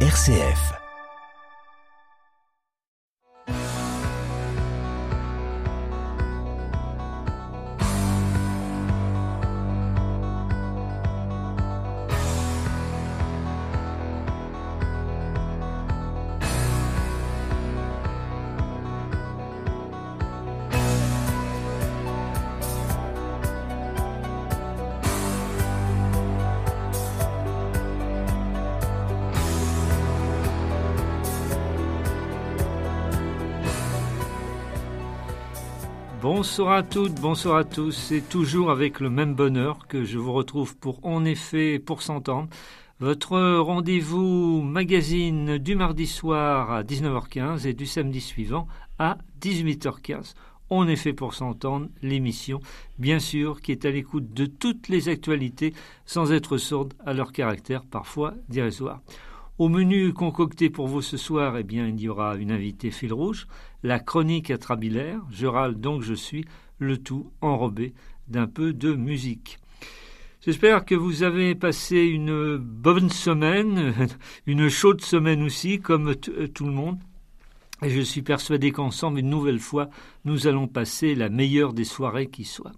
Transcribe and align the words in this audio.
RCF. 0.00 0.85
Bonsoir 36.56 36.78
à 36.78 36.82
toutes, 36.82 37.20
bonsoir 37.20 37.56
à 37.58 37.64
tous. 37.64 37.92
C'est 37.92 38.26
toujours 38.30 38.70
avec 38.70 39.00
le 39.00 39.10
même 39.10 39.34
bonheur 39.34 39.86
que 39.88 40.04
je 40.04 40.16
vous 40.16 40.32
retrouve 40.32 40.74
pour 40.74 41.04
En 41.04 41.26
effet, 41.26 41.78
pour 41.78 42.00
s'entendre, 42.00 42.48
votre 42.98 43.58
rendez-vous 43.58 44.62
magazine 44.62 45.58
du 45.58 45.74
mardi 45.74 46.06
soir 46.06 46.72
à 46.72 46.82
19h15 46.82 47.66
et 47.66 47.74
du 47.74 47.84
samedi 47.84 48.22
suivant 48.22 48.68
à 48.98 49.18
18h15. 49.42 50.32
En 50.70 50.88
effet, 50.88 51.12
pour 51.12 51.34
s'entendre, 51.34 51.88
l'émission, 52.00 52.60
bien 52.98 53.18
sûr, 53.18 53.60
qui 53.60 53.72
est 53.72 53.84
à 53.84 53.90
l'écoute 53.90 54.32
de 54.32 54.46
toutes 54.46 54.88
les 54.88 55.10
actualités 55.10 55.74
sans 56.06 56.32
être 56.32 56.56
sourde 56.56 56.94
à 57.04 57.12
leur 57.12 57.32
caractère 57.32 57.84
parfois 57.84 58.32
dérisoire. 58.48 59.02
Au 59.58 59.70
menu 59.70 60.12
concocté 60.12 60.68
pour 60.68 60.86
vous 60.86 61.00
ce 61.00 61.16
soir, 61.16 61.56
eh 61.56 61.62
bien, 61.62 61.88
il 61.88 61.98
y 61.98 62.10
aura 62.10 62.36
une 62.36 62.50
invitée 62.50 62.90
fil 62.90 63.14
rouge, 63.14 63.46
la 63.86 64.00
chronique 64.00 64.50
atrabilaire, 64.50 65.20
je 65.30 65.46
râle 65.46 65.76
donc 65.76 66.02
je 66.02 66.14
suis, 66.14 66.44
le 66.80 66.98
tout 66.98 67.30
enrobé 67.40 67.94
d'un 68.26 68.48
peu 68.48 68.72
de 68.72 68.92
musique. 68.92 69.58
J'espère 70.44 70.84
que 70.84 70.96
vous 70.96 71.22
avez 71.22 71.54
passé 71.54 71.98
une 71.98 72.56
bonne 72.56 73.10
semaine, 73.10 73.94
une 74.46 74.68
chaude 74.68 75.02
semaine 75.02 75.42
aussi, 75.44 75.78
comme 75.78 76.08
euh, 76.08 76.48
tout 76.48 76.66
le 76.66 76.72
monde. 76.72 76.98
Et 77.82 77.90
je 77.90 78.00
suis 78.00 78.22
persuadé 78.22 78.72
qu'ensemble, 78.72 79.20
une 79.20 79.30
nouvelle 79.30 79.60
fois, 79.60 79.88
nous 80.24 80.48
allons 80.48 80.66
passer 80.66 81.14
la 81.14 81.28
meilleure 81.28 81.72
des 81.72 81.84
soirées 81.84 82.26
qui 82.26 82.44
soit. 82.44 82.72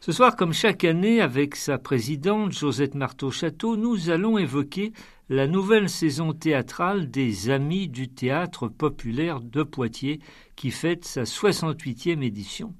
Ce 0.00 0.10
soir, 0.10 0.34
comme 0.34 0.52
chaque 0.52 0.82
année, 0.82 1.20
avec 1.20 1.54
sa 1.54 1.78
présidente 1.78 2.50
Josette 2.52 2.96
Marteau-Château, 2.96 3.76
nous 3.76 4.10
allons 4.10 4.38
évoquer 4.38 4.92
la 5.30 5.46
nouvelle 5.46 5.88
saison 5.88 6.32
théâtrale 6.32 7.08
des 7.08 7.50
Amis 7.50 7.86
du 7.86 8.08
théâtre 8.08 8.66
populaire 8.66 9.40
de 9.40 9.62
Poitiers, 9.62 10.18
qui 10.56 10.72
fête 10.72 11.04
sa 11.04 11.22
68e 11.22 12.20
édition. 12.20 12.74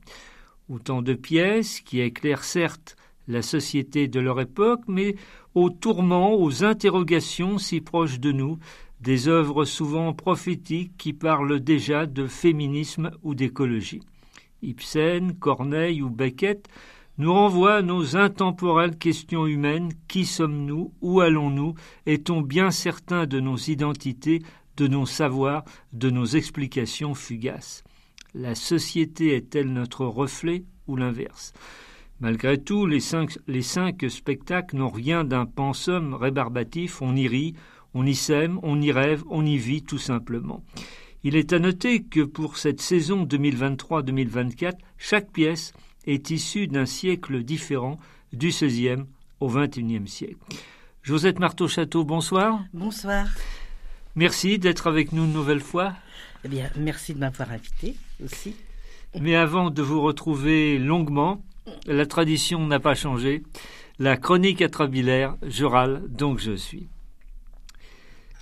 Autant 0.69 1.01
de 1.01 1.15
pièces 1.15 1.81
qui 1.81 2.01
éclairent 2.01 2.43
certes 2.43 2.97
la 3.29 3.43
société 3.43 4.09
de 4.09 4.19
leur 4.19 4.41
époque, 4.41 4.81
mais 4.89 5.15
aux 5.55 5.71
tourments, 5.71 6.35
aux 6.35 6.65
interrogations 6.65 7.57
si 7.59 7.81
proches 7.81 8.19
de 8.19 8.33
nous, 8.33 8.59
des 9.01 9.29
œuvres 9.29 9.65
souvent 9.65 10.13
prophétiques 10.13 10.97
qui 10.99 11.13
parlent 11.13 11.61
déjà 11.61 12.07
de 12.07 12.27
féminisme 12.27 13.13
ou 13.23 13.37
d'écologie. 13.37 14.03
Ibsen, 14.63 15.35
Corneille 15.39 16.03
ou 16.03 16.11
Beckett 16.11 16.69
nous 17.21 17.35
renvoie 17.35 17.75
à 17.75 17.83
nos 17.83 18.17
intemporelles 18.17 18.97
questions 18.97 19.47
humaines. 19.47 19.93
Qui 20.09 20.25
sommes-nous? 20.25 20.95
Où 21.03 21.21
allons-nous? 21.21 21.75
Est-on 22.07 22.41
bien 22.41 22.71
certain 22.71 23.27
de 23.27 23.41
nos 23.41 23.59
identités, 23.59 24.41
de 24.79 24.87
nos 24.87 25.05
savoirs, 25.05 25.67
de 25.93 26.09
nos 26.09 26.25
explications 26.25 27.15
fugaces? 27.15 27.85
La 28.33 28.55
société 28.55 29.35
est-elle 29.35 29.71
notre 29.71 30.07
reflet 30.07 30.65
ou 30.87 30.97
l'inverse? 30.97 31.53
Malgré 32.21 32.57
tout, 32.57 32.87
les 32.87 33.01
cinq, 33.01 33.39
les 33.47 33.61
cinq 33.61 34.03
spectacles 34.09 34.79
n'ont 34.79 34.89
rien 34.89 35.23
d'un 35.23 35.45
pensum 35.45 36.15
rébarbatif, 36.15 37.03
on 37.03 37.15
y 37.15 37.29
rit, 37.29 37.55
on 37.93 38.07
y 38.07 38.15
sème, 38.15 38.59
on 38.63 38.81
y 38.81 38.93
rêve, 38.93 39.25
on 39.29 39.45
y 39.45 39.59
vit 39.59 39.83
tout 39.83 39.99
simplement. 39.99 40.65
Il 41.23 41.37
est 41.37 41.53
à 41.53 41.59
noter 41.59 42.03
que 42.03 42.23
pour 42.23 42.57
cette 42.57 42.81
saison 42.81 43.27
2023-2024, 43.27 44.73
chaque 44.97 45.31
pièce 45.31 45.75
est 46.07 46.31
issu 46.31 46.67
d'un 46.67 46.87
siècle 46.87 47.43
différent, 47.43 47.99
du 48.33 48.49
XVIe 48.49 49.05
au 49.41 49.49
XXIe 49.49 50.07
siècle. 50.07 50.39
Josette 51.03 51.39
Marteau-Château, 51.39 52.05
bonsoir. 52.05 52.61
Bonsoir. 52.73 53.27
Merci 54.17 54.59
d'être 54.59 54.87
avec 54.87 55.13
nous 55.13 55.25
une 55.25 55.33
nouvelle 55.33 55.61
fois. 55.61 55.95
Eh 56.45 56.49
bien, 56.49 56.69
merci 56.77 57.15
de 57.15 57.19
m'avoir 57.19 57.51
invité 57.51 57.97
aussi. 58.23 58.55
Mais 59.19 59.35
avant 59.35 59.71
de 59.71 59.83
vous 59.83 60.01
retrouver 60.01 60.79
longuement, 60.79 61.43
la 61.87 62.07
tradition 62.07 62.67
n'a 62.67 62.81
pas 62.81 62.95
changé. 62.95 63.43
La 63.99 64.17
chronique 64.17 64.63
atrabilaire, 64.63 65.37
je 65.43 65.65
râle, 65.65 66.03
donc 66.09 66.39
je 66.39 66.53
suis. 66.57 66.89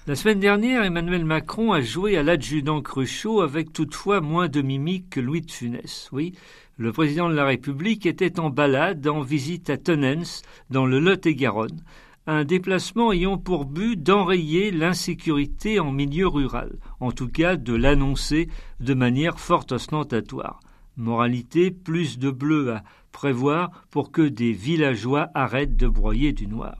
La 0.07 0.15
semaine 0.15 0.41
dernière, 0.41 0.85
Emmanuel 0.85 1.25
Macron 1.25 1.73
a 1.73 1.83
joué 1.83 2.17
à 2.17 2.23
l'adjudant 2.23 2.81
Cruchot 2.81 3.43
avec 3.43 3.73
toutefois 3.73 4.21
moins 4.21 4.49
de 4.49 4.63
mimique 4.63 5.11
que 5.11 5.21
Louis 5.21 5.43
de 5.43 5.51
Funès. 5.51 6.09
Oui, 6.13 6.33
le 6.79 6.93
président 6.93 7.29
de 7.29 7.35
la 7.35 7.45
République 7.45 8.07
était 8.07 8.41
en 8.41 8.49
balade 8.49 9.07
en 9.07 9.21
visite 9.21 9.69
à 9.69 9.77
Tenens, 9.77 10.43
dans 10.71 10.87
le 10.87 10.99
Lot-et-Garonne, 10.99 11.83
un 12.27 12.45
déplacement 12.45 13.13
ayant 13.13 13.37
pour 13.37 13.67
but 13.67 14.03
d'enrayer 14.03 14.71
l'insécurité 14.71 15.79
en 15.79 15.93
milieu 15.93 16.27
rural, 16.27 16.79
en 17.01 17.13
tout 17.13 17.29
cas 17.29 17.57
de 17.57 17.75
l'annoncer 17.75 18.49
de 18.81 18.95
manière 18.95 19.39
fort 19.39 19.67
ostentatoire. 19.71 20.61
Moralité, 20.97 21.71
plus 21.71 22.19
de 22.19 22.31
bleu 22.31 22.73
à 22.73 22.83
prévoir 23.13 23.71
pour 23.91 24.11
que 24.11 24.23
des 24.23 24.53
villageois 24.53 25.29
arrêtent 25.35 25.77
de 25.77 25.87
broyer 25.87 26.33
du 26.33 26.47
noir. 26.47 26.77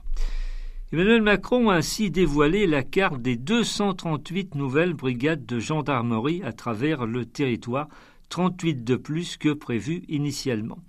Emmanuel 0.91 1.21
Macron 1.21 1.69
a 1.69 1.75
ainsi 1.75 2.09
dévoilé 2.09 2.65
la 2.65 2.81
carte 2.81 3.21
des 3.21 3.35
238 3.35 4.55
nouvelles 4.55 4.95
brigades 4.95 5.45
de 5.45 5.59
gendarmerie 5.59 6.41
à 6.43 6.51
travers 6.51 7.05
le 7.05 7.25
territoire 7.25 7.87
38 8.29 8.83
de 8.83 8.95
plus 8.95 9.37
que 9.37 9.53
prévu 9.53 10.01
initialement. 10.07 10.79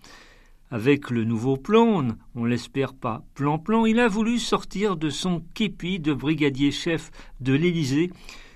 Avec 0.71 1.11
le 1.11 1.25
nouveau 1.25 1.59
plan, 1.59 2.09
on 2.35 2.45
l'espère 2.47 2.95
pas 2.95 3.25
plan-plan, 3.35 3.85
il 3.85 4.01
a 4.01 4.09
voulu 4.09 4.39
sortir 4.39 4.97
de 4.97 5.11
son 5.11 5.43
képi 5.53 6.01
de 6.01 6.15
brigadier 6.15 6.71
chef 6.71 7.11
de 7.41 7.53
l'Élysée 7.53 8.11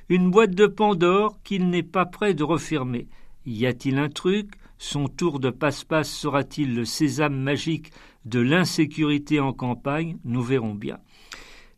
une 0.08 0.30
boîte 0.30 0.54
de 0.54 0.66
Pandore 0.66 1.38
qu'il 1.44 1.68
n'est 1.68 1.82
pas 1.82 2.06
prêt 2.06 2.32
de 2.32 2.42
refermer. 2.42 3.06
Y 3.44 3.66
a-t-il 3.66 3.98
un 3.98 4.08
truc? 4.08 4.54
Son 4.78 5.08
tour 5.08 5.40
de 5.40 5.50
passe-passe 5.50 6.10
sera-t-il 6.10 6.74
le 6.74 6.86
sésame 6.86 7.36
magique 7.36 7.90
de 8.24 8.40
l'insécurité 8.40 9.40
en 9.40 9.52
campagne? 9.52 10.16
Nous 10.24 10.42
verrons 10.42 10.74
bien. 10.74 10.98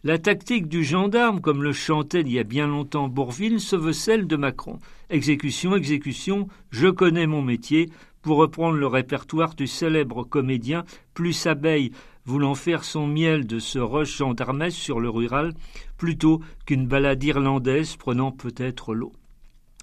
La 0.06 0.18
tactique 0.18 0.68
du 0.68 0.84
gendarme, 0.84 1.40
comme 1.40 1.64
le 1.64 1.72
chantait 1.72 2.20
il 2.20 2.30
y 2.30 2.38
a 2.38 2.44
bien 2.44 2.68
longtemps 2.68 3.08
Bourville, 3.08 3.58
se 3.58 3.74
veut 3.74 3.92
celle 3.92 4.28
de 4.28 4.36
Macron. 4.36 4.78
Exécution, 5.10 5.74
exécution, 5.74 6.46
je 6.70 6.86
connais 6.86 7.26
mon 7.26 7.42
métier, 7.42 7.90
pour 8.22 8.36
reprendre 8.36 8.76
le 8.76 8.86
répertoire 8.86 9.56
du 9.56 9.66
célèbre 9.66 10.22
comédien 10.22 10.84
Plus 11.12 11.48
abeille 11.48 11.90
voulant 12.24 12.54
faire 12.54 12.84
son 12.84 13.08
miel 13.08 13.48
de 13.48 13.58
ce 13.58 13.80
rush 13.80 14.18
gendarmesque 14.18 14.78
sur 14.78 15.00
le 15.00 15.10
rural, 15.10 15.54
plutôt 15.98 16.40
qu'une 16.66 16.86
balade 16.86 17.24
irlandaise 17.24 17.96
prenant 17.96 18.30
peut-être 18.30 18.94
l'eau. 18.94 19.12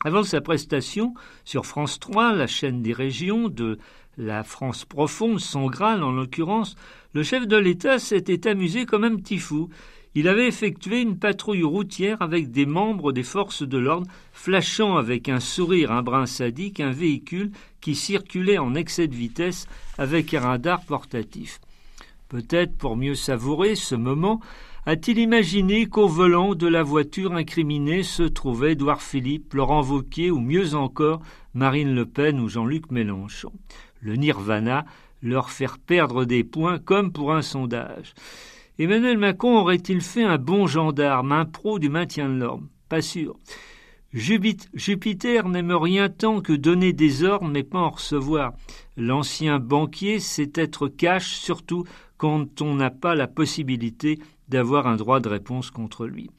Avant 0.06 0.24
sa 0.24 0.40
prestation 0.40 1.16
sur 1.44 1.66
France 1.66 2.00
3, 2.00 2.32
la 2.32 2.48
chaîne 2.48 2.82
des 2.82 2.94
régions 2.94 3.50
de 3.50 3.78
la 4.18 4.46
France 4.46 4.86
profonde, 4.86 5.42
son 5.42 5.68
Graal 5.68 6.02
en 6.02 6.14
l'occurrence, 6.14 6.76
le 7.14 7.24
chef 7.24 7.46
de 7.46 7.58
l'État 7.58 8.00
s'était 8.00 8.48
amusé 8.48 8.86
comme 8.86 9.04
un 9.04 9.18
petit 9.18 9.38
fou 9.38 9.68
il 10.16 10.28
avait 10.28 10.48
effectué 10.48 11.02
une 11.02 11.18
patrouille 11.18 11.64
routière 11.64 12.22
avec 12.22 12.52
des 12.52 12.66
membres 12.66 13.12
des 13.12 13.24
forces 13.24 13.64
de 13.64 13.78
l'ordre, 13.78 14.08
flashant 14.32 14.98
avec 14.98 15.28
un 15.28 15.40
sourire 15.40 15.92
un 15.92 16.04
brin 16.04 16.26
sadique 16.26 16.80
un 16.80 16.92
véhicule 16.92 17.52
qui 17.82 17.96
circulait 17.96 18.60
en 18.60 18.76
excès 18.76 19.08
de 19.08 19.16
vitesse 19.16 19.68
avec 19.98 20.34
un 20.34 20.42
radar 20.42 20.84
portatif. 20.86 21.60
Peut-être 22.30 22.78
pour 22.78 22.96
mieux 22.96 23.16
savourer 23.16 23.76
ce 23.76 23.96
moment, 23.96 24.40
a-t-il 24.86 25.18
imaginé 25.18 25.86
qu'au 25.86 26.08
volant 26.08 26.56
de 26.56 26.68
la 26.68 26.84
voiture 26.84 27.34
incriminée 27.34 28.04
se 28.04 28.24
trouvaient 28.24 28.74
Édouard 28.74 29.02
Philippe, 29.02 29.54
Laurent 29.54 29.82
Wauquiez 29.82 30.30
ou 30.30 30.40
mieux 30.40 30.76
encore 30.76 31.22
Marine 31.54 31.96
Le 31.96 32.06
Pen 32.06 32.40
ou 32.40 32.50
Jean-Luc 32.50 32.92
Mélenchon. 32.92 33.54
Le 34.02 34.16
nirvana, 34.16 34.86
leur 35.22 35.52
faire 35.52 35.78
perdre 35.80 36.26
des 36.26 36.44
points 36.44 36.80
comme 36.80 37.14
pour 37.14 37.34
un 37.34 37.42
sondage. 37.42 38.14
Emmanuel 38.80 39.20
Macron 39.20 39.60
aurait-il 39.60 40.02
fait 40.02 40.24
un 40.24 40.40
bon 40.40 40.66
gendarme, 40.66 41.32
un 41.32 41.46
pro 41.46 41.78
du 41.78 41.90
maintien 41.90 42.28
de 42.28 42.40
l'ordre? 42.40 42.64
Pas 42.90 43.04
sûr. 43.04 43.38
Jupiter 44.14 45.48
n'aime 45.48 45.72
rien 45.72 46.10
tant 46.10 46.42
que 46.42 46.54
donner 46.54 46.92
des 46.92 47.24
ordres 47.24 47.48
mais 47.48 47.64
pas 47.64 47.80
en 47.80 47.92
recevoir. 47.92 48.54
L'ancien 48.98 49.60
banquier 49.60 50.20
sait 50.20 50.52
être 50.56 50.88
cash 50.88 51.36
surtout 51.36 51.84
quand 52.18 52.62
on 52.62 52.74
n'a 52.74 52.90
pas 52.90 53.14
la 53.14 53.28
possibilité 53.28 54.20
d'avoir 54.50 54.88
un 54.88 54.96
droit 54.96 55.20
de 55.20 55.30
réponse 55.30 55.70
contre 55.70 56.08
lui. 56.08 56.32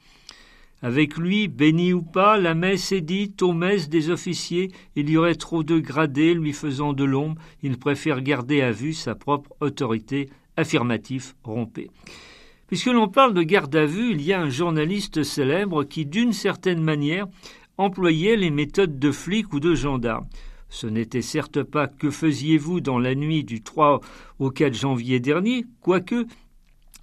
Avec 0.81 1.17
lui, 1.17 1.47
béni 1.47 1.93
ou 1.93 2.01
pas, 2.01 2.37
la 2.37 2.53
messe 2.53 2.91
est 2.91 3.01
dite 3.01 3.41
aux 3.43 3.53
messes 3.53 3.87
des 3.87 4.09
officiers, 4.09 4.71
il 4.97 5.09
y 5.09 5.15
aurait 5.15 5.35
trop 5.35 5.63
de 5.63 5.79
gradés 5.79 6.33
lui 6.33 6.51
faisant 6.51 6.91
de 6.91 7.05
l'ombre, 7.05 7.41
il 7.63 7.77
préfère 7.77 8.21
garder 8.21 8.61
à 8.61 8.71
vue 8.71 8.93
sa 8.93 9.15
propre 9.15 9.55
autorité, 9.61 10.29
affirmatif 10.57 11.35
rompé. 11.43 11.89
Puisque 12.67 12.87
l'on 12.87 13.07
parle 13.07 13.33
de 13.33 13.43
garde 13.43 13.75
à 13.75 13.85
vue, 13.85 14.11
il 14.11 14.21
y 14.21 14.33
a 14.33 14.41
un 14.41 14.49
journaliste 14.49 15.23
célèbre 15.23 15.83
qui, 15.83 16.05
d'une 16.05 16.33
certaine 16.33 16.81
manière, 16.81 17.27
employait 17.77 18.37
les 18.37 18.49
méthodes 18.49 18.97
de 18.97 19.11
flic 19.11 19.53
ou 19.53 19.59
de 19.59 19.75
gendarme. 19.75 20.25
Ce 20.69 20.87
n'était 20.87 21.21
certes 21.21 21.61
pas 21.61 21.87
que 21.87 22.09
faisiez-vous 22.09 22.81
dans 22.81 22.97
la 22.97 23.13
nuit 23.13 23.43
du 23.43 23.61
3 23.61 24.01
au 24.39 24.49
4 24.49 24.73
janvier 24.73 25.19
dernier, 25.19 25.65
quoique, 25.81 26.25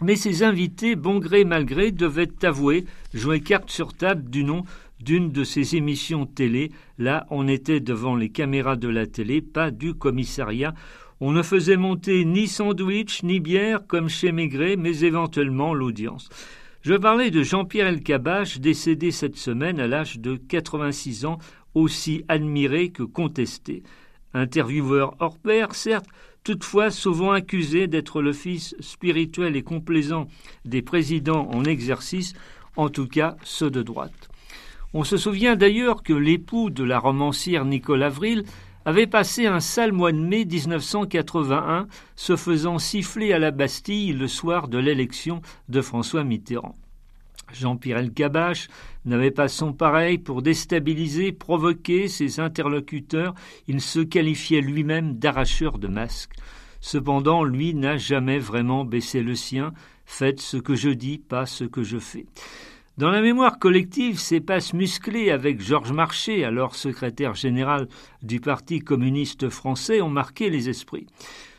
mais 0.03 0.17
ses 0.17 0.43
invités, 0.43 0.97
bon 0.97 1.19
gré 1.19 1.45
mal 1.45 1.65
gré, 1.65 1.93
devaient 1.93 2.45
avouer, 2.45 2.85
jouer 3.15 3.41
carte 3.41 3.71
sur 3.71 3.93
table 3.95 4.29
du 4.29 4.43
nom 4.43 4.65
d'une 4.99 5.31
de 5.31 5.45
ces 5.45 5.77
émissions 5.77 6.27
télé. 6.27 6.73
Là, 6.99 7.27
on 7.31 7.47
était 7.47 7.81
devant 7.81 8.17
les 8.17 8.29
caméras 8.29 8.77
de 8.77 8.89
la 8.89 9.07
télé, 9.07 9.41
pas 9.41 9.71
du 9.71 9.95
commissariat. 9.95 10.75
On 11.25 11.31
ne 11.31 11.45
faisait 11.45 11.77
monter 11.77 12.25
ni 12.25 12.49
sandwich 12.49 13.23
ni 13.23 13.39
bière 13.39 13.87
comme 13.87 14.09
chez 14.09 14.33
Maigret, 14.33 14.75
mais 14.75 15.05
éventuellement 15.05 15.73
l'audience. 15.73 16.29
Je 16.81 16.95
parlais 16.95 17.31
de 17.31 17.45
Jean-Pierre 17.45 17.87
Elkabach, 17.87 18.59
décédé 18.59 19.13
cette 19.13 19.37
semaine 19.37 19.79
à 19.79 19.87
l'âge 19.87 20.19
de 20.19 20.35
86 20.35 21.25
ans, 21.25 21.39
aussi 21.75 22.25
admiré 22.27 22.89
que 22.89 23.05
contesté. 23.05 23.85
Intervieweur 24.35 25.15
hors 25.21 25.39
pair, 25.39 25.77
certes, 25.77 26.09
toutefois 26.43 26.91
souvent 26.91 27.31
accusé 27.31 27.87
d'être 27.87 28.21
le 28.21 28.33
fils 28.33 28.75
spirituel 28.81 29.55
et 29.55 29.63
complaisant 29.63 30.27
des 30.65 30.83
présidents 30.83 31.49
en 31.53 31.65
exercice, 31.65 32.33
en 32.75 32.89
tout 32.89 33.07
cas 33.07 33.37
ceux 33.45 33.71
de 33.71 33.85
droite. 33.85 34.29
On 34.93 35.05
se 35.05 35.17
souvient 35.17 35.55
d'ailleurs 35.55 36.03
que 36.03 36.15
l'époux 36.15 36.69
de 36.69 36.83
la 36.83 36.99
romancière 36.99 37.65
Nicole 37.65 38.03
Avril 38.03 38.43
avait 38.85 39.07
passé 39.07 39.47
un 39.47 39.61
sale 39.61 39.93
mois 39.93 40.13
de 40.13 40.19
mai 40.19 40.45
1981, 40.45 41.87
se 42.17 42.37
faisant 42.37 42.79
siffler 42.79 43.33
à 43.33 43.39
la 43.39 43.51
Bastille 43.51 44.13
le 44.13 44.29
soir 44.29 44.69
de 44.69 44.79
l'élection 44.79 45.43
de 45.69 45.81
François 45.81 46.25
Mitterrand. 46.25 46.77
Jean-Pierre 47.53 47.99
Elkabach 47.99 48.69
n'avait 49.05 49.31
pas 49.31 49.49
son 49.49 49.73
pareil 49.73 50.19
pour 50.19 50.43
déstabiliser, 50.43 51.33
provoquer 51.33 52.09
ses 52.09 52.41
interlocuteurs, 52.41 53.35
il 53.69 53.81
se 53.81 54.01
qualifiait 54.01 54.61
lui-même 54.61 55.19
d'arracheur 55.19 55.79
de 55.79 55.89
masques. 55.89 56.35
Cependant, 56.81 57.45
lui 57.45 57.75
n'a 57.75 57.97
jamais 57.97 58.39
vraiment 58.39 58.85
baissé 58.85 59.23
le 59.23 59.35
sien. 59.35 59.73
Faites 60.05 60.41
ce 60.41 60.57
que 60.57 60.75
je 60.75 60.91
dis, 60.91 61.19
pas 61.19 61.47
ce 61.47 61.65
que 61.65 61.83
je 61.83 61.99
fais. 61.99 62.27
Dans 62.99 63.11
la 63.11 63.23
mémoire 63.23 63.59
collective, 63.59 64.19
ces 64.19 64.43
passes 64.43 64.75
musclées 64.75 65.31
avec 65.31 65.63
Georges 65.63 65.93
Marchais, 65.93 66.45
alors 66.45 66.75
secrétaire 66.75 67.35
général 67.35 67.89
du 68.23 68.39
Parti 68.39 68.81
communiste 68.81 69.49
français, 69.49 70.03
ont 70.03 70.11
marqué 70.11 70.51
les 70.51 70.69
esprits. 70.69 71.07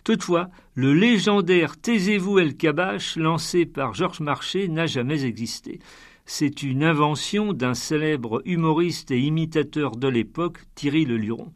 Toutefois, 0.04 0.50
le 0.76 0.94
légendaire 0.94 1.76
Taisez-vous 1.82 2.38
El 2.38 2.56
Kabash, 2.56 3.16
lancé 3.16 3.66
par 3.66 3.96
Georges 3.96 4.20
Marchais, 4.20 4.68
n'a 4.68 4.86
jamais 4.86 5.26
existé. 5.26 5.80
C'est 6.28 6.62
une 6.62 6.84
invention 6.84 7.52
d'un 7.52 7.74
célèbre 7.74 8.44
humoriste 8.46 9.10
et 9.10 9.20
imitateur 9.20 9.96
de 9.96 10.08
l'époque, 10.08 10.60
Thierry 10.76 11.04
Le 11.04 11.18
Luron. 11.18 11.52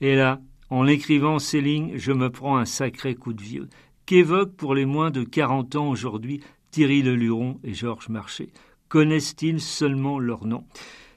Et 0.00 0.16
là, 0.16 0.40
en 0.70 0.86
écrivant 0.86 1.38
ces 1.38 1.60
lignes, 1.60 1.92
je 1.96 2.12
me 2.12 2.30
prends 2.30 2.56
un 2.56 2.64
sacré 2.64 3.14
coup 3.14 3.34
de 3.34 3.42
vieux. 3.42 3.68
Qu'évoquent 4.06 4.56
pour 4.56 4.74
les 4.74 4.86
moins 4.86 5.10
de 5.10 5.22
quarante 5.22 5.76
ans 5.76 5.90
aujourd'hui 5.90 6.40
Thierry 6.70 7.02
Le 7.02 7.14
Luron 7.14 7.60
et 7.62 7.74
Georges 7.74 8.08
Marchais? 8.08 8.48
Connaissent-ils 8.88 9.60
seulement 9.60 10.18
leur 10.18 10.46
nom? 10.46 10.64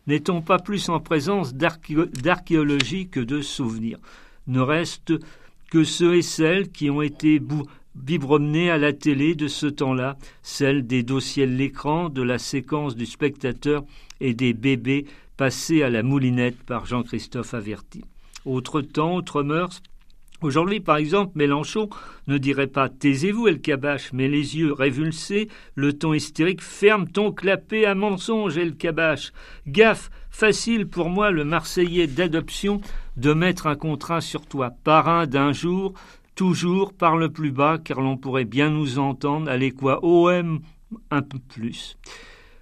N'est-on 0.08 0.42
pas 0.42 0.60
plus 0.60 0.90
en 0.90 1.00
présence 1.00 1.54
d'archéologie 1.54 3.08
que 3.08 3.20
de 3.20 3.42
souvenirs? 3.42 4.00
Ne 4.48 4.60
reste 4.60 5.14
que 5.70 5.84
ceux 5.84 6.16
et 6.16 6.22
celles 6.22 6.70
qui 6.70 6.90
ont 6.90 7.02
été 7.02 7.42
biberonnées 7.96 8.70
à 8.72 8.78
la 8.78 8.94
télé 8.94 9.36
de 9.36 9.48
ce 9.48 9.68
temps-là, 9.68 10.18
celles 10.42 10.86
des 10.86 11.04
dossiers 11.04 11.48
de 11.48 11.54
l'écran, 11.54 12.10
de 12.10 12.22
la 12.22 12.40
séquence 12.40 12.96
du 12.96 13.06
spectateur 13.06 13.84
et 14.20 14.34
des 14.34 14.54
bébés 14.54 15.06
passés 15.38 15.82
à 15.82 15.90
la 15.90 16.04
moulinette 16.04 16.62
par 16.64 16.86
Jean-Christophe 16.86 17.54
Averti. 17.54 18.04
Autre 18.44 18.82
temps, 18.82 19.16
autre 19.16 19.44
mœurs, 19.44 19.82
Aujourd'hui, 20.42 20.80
par 20.80 20.98
exemple, 20.98 21.34
Mélenchon 21.36 21.90
ne 22.26 22.40
dirait 22.40 22.66
pas 22.66 22.90
Taisez-vous, 22.90 23.48
El 23.48 23.62
Kabash, 23.62 24.12
mais 24.12 24.28
les 24.28 24.58
yeux 24.58 24.74
révulsés, 24.74 25.50
le 25.76 25.94
ton 25.94 26.14
hystérique 26.14 26.64
Ferme 26.64 27.08
ton 27.08 27.32
clapet 27.32 27.86
à 27.86 27.94
mensonge, 27.94 28.58
El 28.58 28.76
Kabash. 28.76 29.34
Gaffe, 29.68 30.10
facile 30.32 30.88
pour 30.88 31.10
moi, 31.10 31.30
le 31.30 31.46
Marseillais 31.46 32.08
d'adoption, 32.08 32.82
de 33.18 33.34
mettre 33.34 33.68
un 33.68 33.76
contrat 33.76 34.20
sur 34.20 34.48
toi, 34.48 34.72
parrain 34.84 35.28
d'un 35.28 35.54
jour, 35.54 35.94
toujours 36.34 36.94
par 36.94 37.18
le 37.18 37.30
plus 37.30 37.52
bas, 37.52 37.78
car 37.78 38.02
l'on 38.02 38.18
pourrait 38.18 38.46
bien 38.46 38.72
nous 38.72 38.98
entendre, 38.98 39.48
allez 39.48 39.72
quoi, 39.72 40.04
OM, 40.04 40.62
un 41.12 41.22
peu 41.22 41.38
plus. 41.38 41.98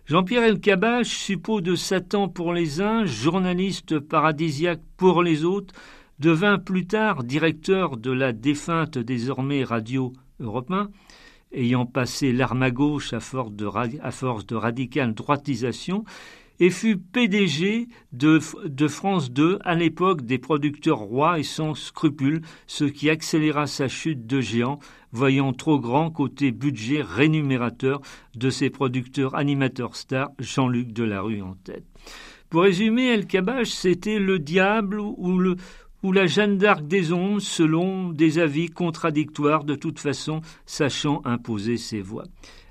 Jean-Pierre 0.06 0.44
Elkabach, 0.44 1.06
suppôt 1.06 1.62
de 1.62 1.76
Satan 1.76 2.28
pour 2.28 2.52
les 2.52 2.82
uns, 2.82 3.06
journaliste 3.06 4.00
paradisiaque 4.00 4.82
pour 4.98 5.22
les 5.22 5.46
autres, 5.46 5.74
devint 6.20 6.60
plus 6.60 6.86
tard 6.86 7.24
directeur 7.24 7.98
de 7.98 8.12
la 8.12 8.34
défunte 8.34 8.98
désormais 8.98 9.64
Radio 9.64 10.14
Européen, 10.40 10.90
ayant 11.52 11.86
passé 11.86 12.32
l'arme 12.32 12.64
à 12.64 12.72
gauche 12.72 13.14
à 13.14 13.20
force 13.20 13.54
de, 13.54 13.66
à 13.66 14.60
radicale 14.60 15.14
droitisation, 15.14 16.04
et 16.60 16.70
fut 16.70 16.98
PDG 16.98 17.88
de, 18.12 18.40
France 18.88 19.32
2 19.32 19.60
à 19.64 19.76
l'époque 19.76 20.24
des 20.24 20.38
producteurs 20.38 21.00
rois 21.00 21.40
et 21.40 21.44
sans 21.44 21.74
scrupules, 21.74 22.42
ce 22.68 22.84
qui 22.84 23.10
accéléra 23.10 23.66
sa 23.66 23.88
chute 23.88 24.28
de 24.28 24.42
géant, 24.42 24.80
voyant 25.12 25.54
trop 25.54 25.80
grand 25.80 26.12
côté 26.12 26.52
budget 26.52 27.02
rémunérateur 27.02 28.02
de 28.36 28.50
ses 28.50 28.70
producteurs 28.70 29.36
animateurs 29.36 29.96
stars, 29.96 30.32
Jean-Luc 30.40 30.92
Delarue 30.92 31.42
en 31.42 31.54
tête. 31.54 31.86
Pour 32.50 32.64
résumer, 32.64 33.08
El 33.08 33.28
Kabash, 33.28 33.70
c'était 33.70 34.20
le 34.20 34.40
diable 34.40 35.00
ou 35.00 35.38
le, 35.38 35.56
ou 36.04 36.12
la 36.12 36.28
Jeanne 36.28 36.58
d'Arc 36.58 36.88
des 36.88 37.12
ondes 37.12 37.42
selon 37.42 38.10
des 38.10 38.40
avis 38.40 38.70
contradictoires 38.70 39.64
de 39.64 39.76
toute 39.76 40.00
façon 40.00 40.42
sachant 40.66 41.22
imposer 41.26 41.78
ses 41.78 42.02
voix. 42.02 42.26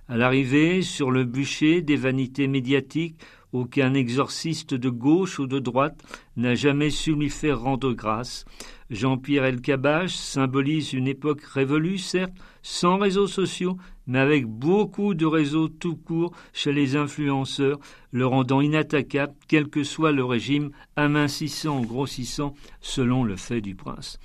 À 0.08 0.16
l'arrivée, 0.16 0.80
sur 0.80 1.10
le 1.10 1.24
bûcher 1.24 1.82
des 1.82 1.96
vanités 1.96 2.48
médiatiques, 2.48 3.16
aucun 3.52 3.94
exorciste 3.94 4.74
de 4.74 4.90
gauche 4.90 5.38
ou 5.38 5.46
de 5.46 5.58
droite 5.58 6.00
n'a 6.36 6.54
jamais 6.54 6.90
su 6.90 7.14
lui 7.14 7.30
faire 7.30 7.60
rendre 7.60 7.92
grâce. 7.92 8.44
Jean-Pierre 8.90 9.44
Elkabbach 9.44 10.10
symbolise 10.10 10.92
une 10.92 11.08
époque 11.08 11.42
révolue, 11.42 11.98
certes, 11.98 12.34
sans 12.62 12.98
réseaux 12.98 13.26
sociaux, 13.26 13.76
mais 14.06 14.18
avec 14.18 14.46
beaucoup 14.46 15.14
de 15.14 15.26
réseaux 15.26 15.68
tout 15.68 15.96
court 15.96 16.32
chez 16.52 16.72
les 16.72 16.96
influenceurs, 16.96 17.78
le 18.10 18.26
rendant 18.26 18.60
inattaquable, 18.60 19.34
quel 19.46 19.68
que 19.68 19.84
soit 19.84 20.12
le 20.12 20.24
régime, 20.24 20.70
amincissant 20.96 21.80
ou 21.80 21.86
grossissant, 21.86 22.54
selon 22.80 23.24
le 23.24 23.36
fait 23.36 23.60
du 23.60 23.74
prince. 23.74 24.18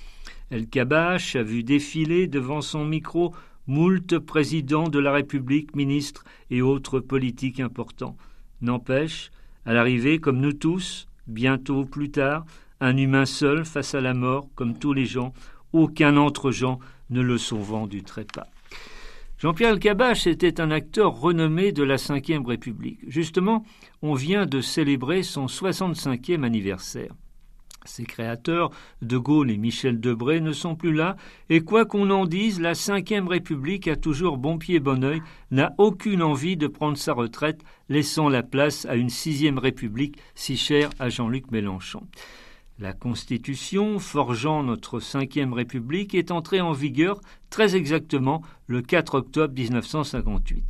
Elkabbach 0.51 1.36
a 1.36 1.43
vu 1.43 1.63
défiler 1.63 2.27
devant 2.27 2.62
son 2.62 2.86
micro 2.86 3.33
moult 3.67 4.19
présidents 4.19 4.89
de 4.89 5.00
la 5.00 5.12
République, 5.12 5.75
ministres 5.75 6.24
et 6.50 6.62
autres 6.62 7.00
politiques 7.00 7.59
importants. 7.59 8.17
N'empêche, 8.63 9.29
à 9.65 9.74
l'arrivée, 9.74 10.20
comme 10.20 10.39
nous 10.39 10.53
tous, 10.53 11.08
bientôt 11.27 11.82
ou 11.82 11.86
plus 11.86 12.10
tard, 12.10 12.46
un 12.79 12.96
humain 12.96 13.25
seul 13.25 13.65
face 13.65 13.93
à 13.93 14.00
la 14.00 14.13
mort, 14.13 14.48
comme 14.55 14.79
tous 14.79 14.93
les 14.93 15.05
gens, 15.05 15.34
aucun 15.74 16.15
entre 16.15 16.50
gens 16.51 16.79
ne 17.10 17.22
le 17.22 17.38
sauvant 17.38 17.88
du 17.88 18.03
trépas. 18.03 18.48
Jean-Pierre 19.38 19.72
Elkabbach 19.72 20.27
était 20.27 20.62
un 20.62 20.72
acteur 20.72 21.12
renommé 21.12 21.74
de 21.74 21.84
la 21.84 21.98
Ve 21.98 22.48
République. 22.48 23.00
Justement, 23.05 23.65
on 24.01 24.13
vient 24.13 24.46
de 24.46 24.62
célébrer 24.62 25.24
son 25.24 25.48
65e 25.48 26.43
anniversaire. 26.43 27.13
Ses 27.85 28.05
créateurs, 28.05 28.71
De 29.01 29.17
Gaulle 29.17 29.51
et 29.51 29.57
Michel 29.57 29.99
Debré, 29.99 30.39
ne 30.39 30.51
sont 30.51 30.75
plus 30.75 30.93
là, 30.93 31.15
et 31.49 31.61
quoi 31.61 31.85
qu'on 31.85 32.09
en 32.09 32.25
dise, 32.25 32.59
la 32.59 32.73
Ve 32.73 33.27
République 33.27 33.87
a 33.87 33.95
toujours 33.95 34.37
bon 34.37 34.57
pied 34.57 34.79
bon 34.79 35.03
oeil, 35.03 35.21
n'a 35.51 35.73
aucune 35.77 36.21
envie 36.21 36.57
de 36.57 36.67
prendre 36.67 36.97
sa 36.97 37.13
retraite, 37.13 37.61
laissant 37.89 38.29
la 38.29 38.43
place 38.43 38.85
à 38.85 38.95
une 38.95 39.09
Sixième 39.09 39.57
République 39.57 40.17
si 40.35 40.57
chère 40.57 40.89
à 40.99 41.09
Jean-Luc 41.09 41.51
Mélenchon. 41.51 42.07
La 42.79 42.93
Constitution, 42.93 43.99
forgeant 43.99 44.63
notre 44.63 44.99
Ve 44.99 45.53
République, 45.53 46.15
est 46.15 46.31
entrée 46.31 46.59
en 46.59 46.71
vigueur 46.71 47.21
très 47.49 47.75
exactement 47.75 48.41
le 48.67 48.81
4 48.81 49.15
octobre 49.15 49.53
1958. 49.53 50.63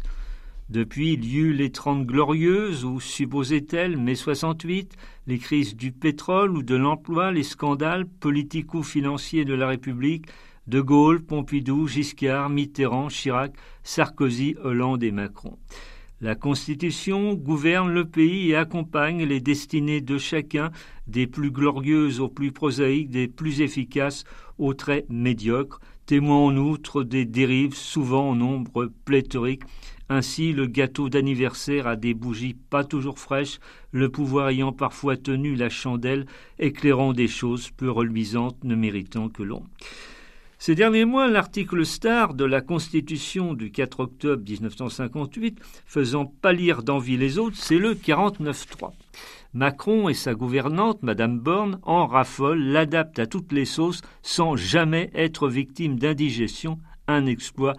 Depuis, 0.70 1.14
il 1.14 1.26
y 1.26 1.38
eut 1.38 1.54
les 1.54 1.72
Trente 1.72 2.06
Glorieuses, 2.06 2.86
ou 2.86 3.00
supposait-elle, 3.00 3.98
mai 3.98 4.16
68, 4.16 4.94
les 5.28 5.38
crises 5.38 5.76
du 5.76 5.92
pétrole 5.92 6.58
ou 6.58 6.64
de 6.64 6.76
l'emploi, 6.76 7.32
les 7.32 7.44
scandales 7.44 8.08
politico-financiers 8.08 9.46
de 9.46 9.54
la 9.54 9.68
République, 9.68 10.28
De 10.68 10.80
Gaulle, 10.80 11.22
Pompidou, 11.22 11.88
Giscard, 11.88 12.50
Mitterrand, 12.50 13.10
Chirac, 13.10 13.54
Sarkozy, 13.84 14.56
Hollande 14.64 15.04
et 15.04 15.12
Macron. 15.12 15.58
La 16.22 16.36
Constitution 16.36 17.34
gouverne 17.34 17.92
le 17.92 18.06
pays 18.06 18.52
et 18.52 18.56
accompagne 18.56 19.26
les 19.26 19.42
destinées 19.42 20.00
de 20.00 20.18
chacun, 20.18 20.72
des 21.06 21.28
plus 21.28 21.52
glorieuses 21.52 22.22
aux 22.22 22.30
plus 22.30 22.54
prosaïques, 22.54 23.10
des 23.10 23.28
plus 23.28 23.60
efficaces 23.60 24.24
aux 24.58 24.74
très 24.74 25.06
médiocres, 25.10 25.82
témoin 26.06 26.38
en 26.38 26.56
outre 26.56 27.04
des 27.04 27.26
dérives 27.26 27.76
souvent 27.76 28.30
en 28.30 28.36
nombre 28.36 28.90
pléthorique. 29.04 29.64
Ainsi, 30.10 30.52
le 30.52 30.68
gâteau 30.68 31.10
d'anniversaire 31.10 31.88
a 31.88 31.96
des 31.96 32.14
bougies 32.14 32.56
pas 32.70 32.84
toujours 32.84 33.20
fraîches, 33.20 33.60
le 33.92 34.10
pouvoir 34.10 34.50
ayant 34.50 34.72
parfois 34.72 35.18
tenu 35.18 35.56
la 35.56 35.70
chandelle, 35.70 36.26
éclairant 36.60 37.14
des 37.14 37.28
choses 37.28 37.70
peu 37.72 37.90
reluisantes, 37.90 38.64
ne 38.64 38.76
méritant 38.76 39.30
que 39.30 39.44
l'ombre. 39.44 39.70
Ces 40.60 40.76
derniers 40.76 41.04
mois, 41.04 41.28
l'article 41.28 41.86
star 41.86 42.34
de 42.36 42.46
la 42.46 42.62
Constitution 42.62 43.54
du 43.54 43.70
4 43.70 44.00
octobre 44.00 44.44
1958, 44.48 45.60
faisant 45.86 46.26
pâlir 46.26 46.84
d'envie 46.84 47.18
les 47.18 47.38
autres, 47.38 47.58
c'est 47.58 47.78
le 47.78 47.96
49.3. 47.96 48.92
Macron 49.54 50.10
et 50.10 50.14
sa 50.14 50.34
gouvernante, 50.34 51.04
Madame 51.04 51.38
Borne, 51.38 51.80
en 51.84 52.08
raffolent, 52.08 52.64
l'adaptent 52.64 53.20
à 53.20 53.28
toutes 53.28 53.52
les 53.52 53.66
sauces 53.66 54.02
sans 54.22 54.56
jamais 54.56 55.12
être 55.14 55.50
victime 55.50 56.00
d'indigestion, 56.00 56.80
un 57.08 57.26
exploit 57.26 57.74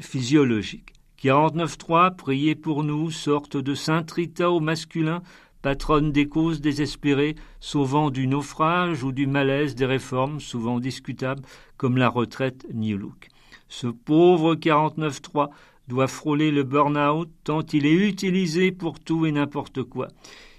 physiologique. 0.00 0.92
49.3, 1.22 2.16
priez 2.16 2.54
pour 2.54 2.82
nous, 2.82 3.10
sorte 3.10 3.56
de 3.56 3.74
Sainte 3.74 4.10
Rita 4.10 4.50
au 4.50 4.60
masculin, 4.60 5.22
patronne 5.62 6.12
des 6.12 6.26
causes 6.26 6.60
désespérées, 6.60 7.36
sauvant 7.60 8.10
du 8.10 8.26
naufrage 8.26 9.04
ou 9.04 9.12
du 9.12 9.26
malaise 9.26 9.74
des 9.74 9.86
réformes 9.86 10.40
souvent 10.40 10.80
discutables, 10.80 11.42
comme 11.76 11.98
la 11.98 12.08
retraite 12.08 12.66
Look. 12.72 13.28
Ce 13.68 13.86
pauvre 13.86 14.54
49.3 14.54 15.50
doit 15.88 16.08
frôler 16.08 16.50
le 16.50 16.62
burn-out 16.62 17.28
tant 17.44 17.62
il 17.72 17.84
est 17.84 18.08
utilisé 18.08 18.72
pour 18.72 18.98
tout 19.00 19.26
et 19.26 19.32
n'importe 19.32 19.82
quoi. 19.82 20.08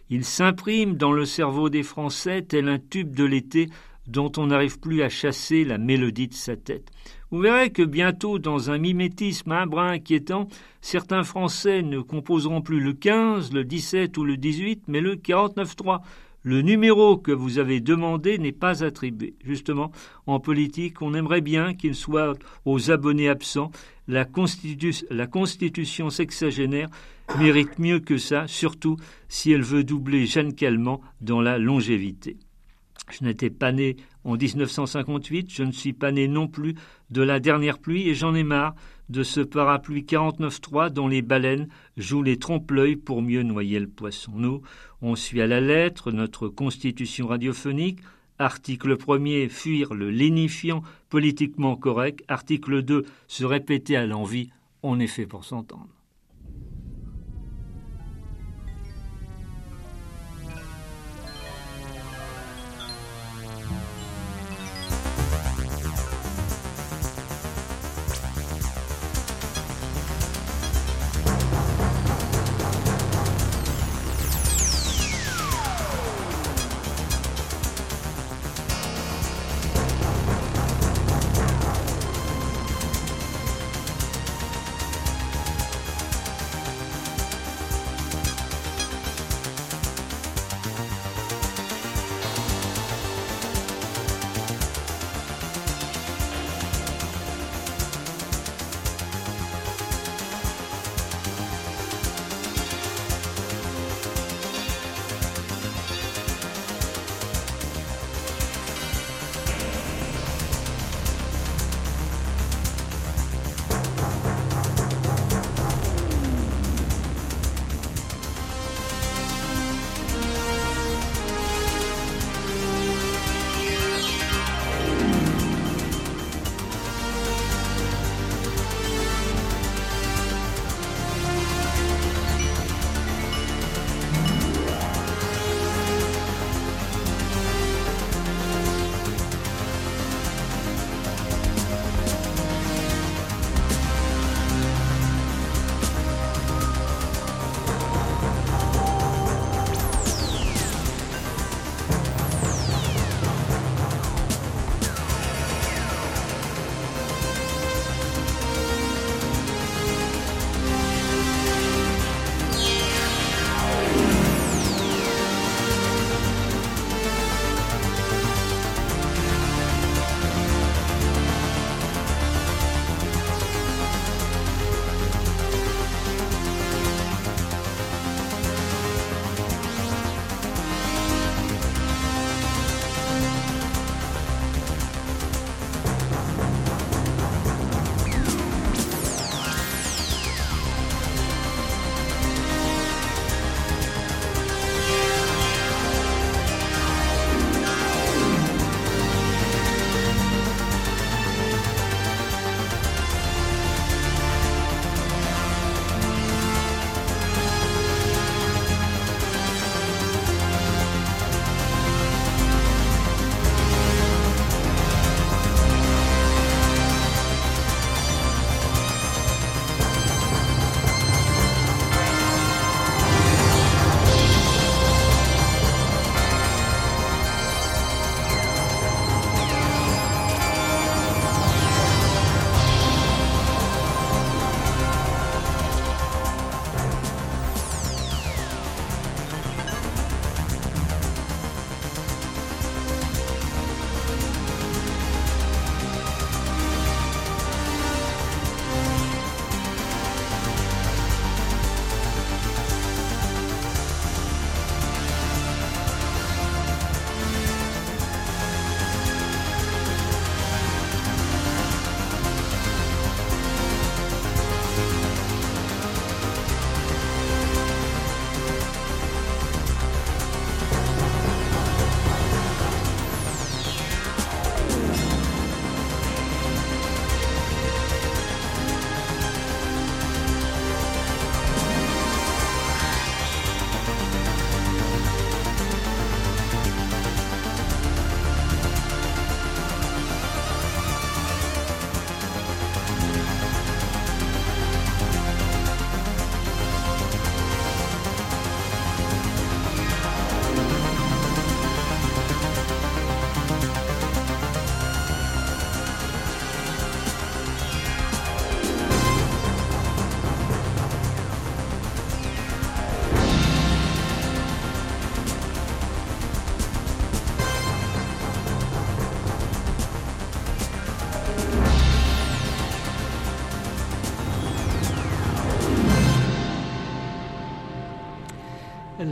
Il 0.10 0.26
s'imprime 0.26 0.96
dans 0.96 1.14
le 1.14 1.26
cerveau 1.26 1.70
des 1.70 1.84
Français 1.84 2.42
tel 2.42 2.68
un 2.68 2.80
tube 2.80 3.16
de 3.16 3.24
l'été 3.24 3.70
dont 4.08 4.32
on 4.38 4.48
n'arrive 4.48 4.80
plus 4.80 5.02
à 5.04 5.10
chasser 5.10 5.64
la 5.64 5.78
mélodie 5.78 6.28
de 6.28 6.34
sa 6.34 6.58
tête. 6.58 6.92
Vous 7.32 7.40
verrez 7.40 7.70
que 7.70 7.82
bientôt, 7.82 8.40
dans 8.40 8.72
un 8.72 8.78
mimétisme 8.78 9.54
un 9.54 9.66
brin 9.66 9.92
inquiétant, 9.92 10.50
certains 10.82 11.24
Français 11.24 11.82
ne 11.82 12.02
composeront 12.02 12.62
plus 12.62 12.82
le 12.82 12.92
15, 12.92 13.54
le 13.54 13.64
17 13.64 14.18
ou 14.18 14.26
le 14.26 14.36
18, 14.36 14.84
mais 14.90 15.00
le 15.00 15.16
49-3. 15.16 16.02
Le 16.44 16.62
numéro 16.62 17.16
que 17.16 17.32
vous 17.32 17.58
avez 17.58 17.80
demandé 17.80 18.38
n'est 18.38 18.52
pas 18.52 18.84
attribué. 18.84 19.36
Justement, 19.46 19.94
en 20.28 20.42
politique, 20.42 21.02
on 21.02 21.14
aimerait 21.14 21.40
bien 21.40 21.74
qu'il 21.74 21.96
soit 21.96 22.34
aux 22.66 22.92
abonnés 22.92 23.30
absents. 23.30 23.72
La, 24.10 24.26
constitution 24.26 26.10
sexagénaire 26.10 26.90
mérite 27.38 27.80
mieux 27.80 28.00
que 28.02 28.18
ça, 28.18 28.46
surtout 28.48 28.98
si 29.30 29.54
elle 29.54 29.62
veut 29.62 29.86
doubler 29.86 30.26
Jeanne 30.26 30.54
Calment 30.54 31.00
dans 31.22 31.40
la 31.40 31.58
longévité. 31.58 32.36
Je 33.10 33.24
n'étais 33.24 33.50
pas 33.50 33.72
né 33.72 33.96
en 34.24 34.36
1958, 34.36 35.52
je 35.52 35.64
ne 35.64 35.72
suis 35.72 35.94
pas 35.94 36.12
né 36.12 36.28
non 36.28 36.48
plus 36.48 36.76
de 37.10 37.22
la 37.22 37.40
dernière 37.40 37.80
pluie 37.80 38.08
et 38.08 38.14
j'en 38.14 38.36
ai 38.36 38.44
marre 38.44 38.76
de 39.10 39.24
ce 39.24 39.42
parapluie 39.42 40.04
49.3 40.04 40.90
dont 40.90 41.08
les 41.08 41.22
baleines 41.22 41.68
jouent 41.98 42.24
les 42.24 42.38
trompe-l'œil 42.38 42.96
pour 42.96 43.22
mieux 43.22 43.44
noyer 43.44 43.80
le 43.80 43.88
poisson. 43.88 44.32
Nous, 44.36 44.62
on 45.02 45.16
suit 45.16 45.42
à 45.42 45.48
la 45.48 45.60
lettre 45.60 46.12
notre 46.12 46.48
constitution 46.48 47.28
radiophonique. 47.28 48.00
Article 48.40 48.96
1er, 48.96 49.50
fuir 49.50 49.94
le 49.94 50.10
lénifiant 50.10 50.84
politiquement 51.10 51.76
correct. 51.76 52.24
Article 52.28 52.82
2, 52.82 53.06
se 53.28 53.44
répéter 53.44 53.96
à 53.96 54.06
l'envie. 54.06 54.50
On 54.82 55.00
est 55.00 55.08
fait 55.08 55.28
pour 55.28 55.46
s'entendre. 55.46 56.01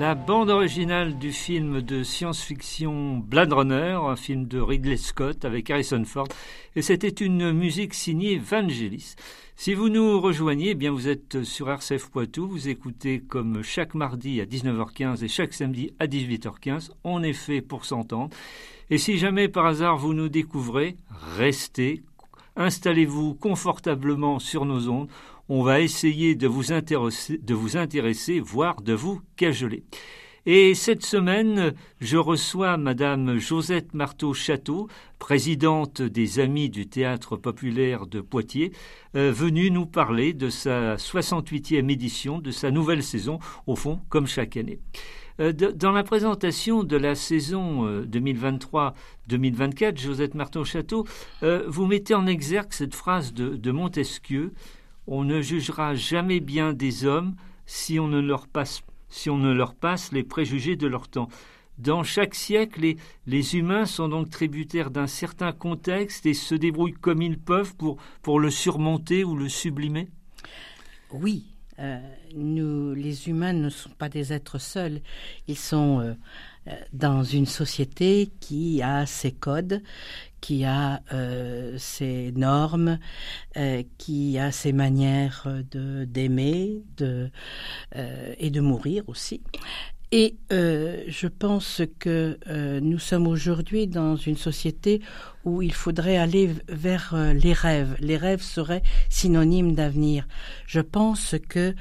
La 0.09 0.15
bande 0.15 0.49
originale 0.49 1.19
du 1.19 1.31
film 1.31 1.83
de 1.83 2.01
science-fiction 2.01 3.19
Blade 3.19 3.53
Runner, 3.53 3.99
un 4.03 4.15
film 4.15 4.47
de 4.47 4.59
Ridley 4.59 4.97
Scott 4.97 5.45
avec 5.45 5.69
Harrison 5.69 6.03
Ford, 6.03 6.27
et 6.75 6.81
c'était 6.81 7.09
une 7.09 7.51
musique 7.51 7.93
signée 7.93 8.39
Vangelis. 8.39 9.13
Si 9.55 9.75
vous 9.75 9.87
nous 9.87 10.19
rejoignez, 10.19 10.71
eh 10.71 10.73
bien 10.73 10.89
vous 10.89 11.07
êtes 11.07 11.43
sur 11.43 11.69
RCF 11.69 12.09
Poitou, 12.09 12.47
vous 12.47 12.69
écoutez 12.69 13.19
comme 13.19 13.61
chaque 13.61 13.93
mardi 13.93 14.41
à 14.41 14.45
19h15 14.45 15.23
et 15.23 15.27
chaque 15.27 15.53
samedi 15.53 15.93
à 15.99 16.07
18h15, 16.07 16.89
on 17.03 17.21
est 17.21 17.33
fait 17.33 17.61
pour 17.61 17.85
s'entendre. 17.85 18.31
Et 18.89 18.97
si 18.97 19.19
jamais 19.19 19.47
par 19.47 19.67
hasard 19.67 19.97
vous 19.97 20.15
nous 20.15 20.27
découvrez, 20.27 20.95
restez, 21.37 22.01
installez-vous 22.55 23.35
confortablement 23.35 24.39
sur 24.39 24.65
nos 24.65 24.89
ondes 24.89 25.09
on 25.49 25.63
va 25.63 25.81
essayer 25.81 26.35
de 26.35 26.47
vous 26.47 26.71
intéresser, 26.71 28.39
voire 28.39 28.81
de 28.81 28.93
vous 28.93 29.19
cajoler. 29.35 29.83
Et 30.45 30.73
cette 30.73 31.05
semaine, 31.05 31.73
je 31.99 32.17
reçois 32.17 32.77
Madame 32.77 33.37
Josette 33.37 33.93
Marteau-Château, 33.93 34.87
présidente 35.19 36.01
des 36.01 36.39
Amis 36.39 36.69
du 36.69 36.87
Théâtre 36.87 37.35
Populaire 37.35 38.07
de 38.07 38.21
Poitiers, 38.21 38.71
euh, 39.15 39.31
venue 39.31 39.69
nous 39.69 39.85
parler 39.85 40.33
de 40.33 40.49
sa 40.49 40.95
68e 40.95 41.91
édition, 41.91 42.39
de 42.39 42.51
sa 42.51 42.71
nouvelle 42.71 43.03
saison, 43.03 43.39
au 43.67 43.75
fond, 43.75 43.99
comme 44.09 44.27
chaque 44.27 44.55
année. 44.55 44.79
Euh, 45.41 45.51
dans 45.51 45.91
la 45.91 46.03
présentation 46.03 46.83
de 46.83 46.95
la 46.95 47.15
saison 47.15 48.03
2023-2024, 48.05 48.93
euh, 49.83 49.91
Josette 49.97 50.35
Marteau-Château, 50.35 51.05
vous 51.67 51.85
mettez 51.85 52.15
en 52.15 52.27
exergue 52.27 52.71
cette 52.71 52.95
phrase 52.95 53.33
de 53.33 53.71
Montesquieu 53.71 54.53
on 55.11 55.23
ne 55.23 55.41
jugera 55.41 55.95
jamais 55.95 56.39
bien 56.39 56.71
des 56.71 57.03
hommes 57.05 57.35
si 57.65 57.99
on 57.99 58.07
ne 58.07 58.19
leur 58.19 58.47
passe, 58.47 58.81
si 59.09 59.29
on 59.29 59.37
ne 59.37 59.51
leur 59.51 59.73
passe 59.73 60.11
les 60.11 60.23
préjugés 60.23 60.75
de 60.75 60.87
leur 60.87 61.07
temps. 61.07 61.29
Dans 61.79 62.03
chaque 62.03 62.35
siècle, 62.35 62.81
les, 62.81 62.97
les 63.25 63.55
humains 63.55 63.85
sont 63.85 64.07
donc 64.07 64.29
tributaires 64.29 64.91
d'un 64.91 65.07
certain 65.07 65.51
contexte 65.51 66.25
et 66.27 66.35
se 66.35 66.53
débrouillent 66.53 66.93
comme 66.93 67.23
ils 67.23 67.39
peuvent 67.39 67.75
pour, 67.75 67.97
pour 68.21 68.39
le 68.39 68.51
surmonter 68.51 69.23
ou 69.23 69.35
le 69.35 69.49
sublimer 69.49 70.09
Oui, 71.11 71.45
euh, 71.79 71.97
nous, 72.35 72.93
les 72.93 73.29
humains 73.29 73.53
ne 73.53 73.69
sont 73.69 73.91
pas 73.91 74.09
des 74.09 74.33
êtres 74.33 74.59
seuls. 74.59 75.01
Ils 75.47 75.57
sont 75.57 76.01
euh, 76.01 76.13
euh, 76.67 76.75
dans 76.91 77.23
une 77.23 77.45
société 77.45 78.29
qui 78.41 78.81
a 78.81 79.05
ses 79.05 79.31
codes, 79.31 79.81
qui 80.41 80.65
a 80.65 81.01
euh, 81.13 81.75
ses 81.77 82.31
normes, 82.35 82.99
euh, 83.57 83.83
qui 83.97 84.37
a 84.37 84.51
ses 84.51 84.73
manières 84.73 85.47
de 85.71 86.05
d'aimer, 86.05 86.83
de 86.97 87.29
euh, 87.95 88.33
et 88.37 88.49
de 88.49 88.61
mourir 88.61 89.03
aussi. 89.07 89.41
Et 90.11 90.37
je 90.49 91.27
pense 91.27 91.83
que 91.99 92.39
nous 92.79 92.97
sommes 92.97 93.27
aujourd'hui 93.27 93.85
dans 93.85 94.15
une 94.15 94.37
société 94.37 95.01
où 95.45 95.61
il 95.61 95.71
faudrait 95.71 96.17
aller 96.17 96.49
vers 96.67 97.15
les 97.35 97.53
rêves. 97.53 97.95
Les 97.99 98.17
rêves 98.17 98.41
seraient 98.41 98.81
synonymes 99.09 99.75
d'avenir. 99.75 100.27
Je 100.65 100.79
pense 100.79 101.35
que 101.47 101.75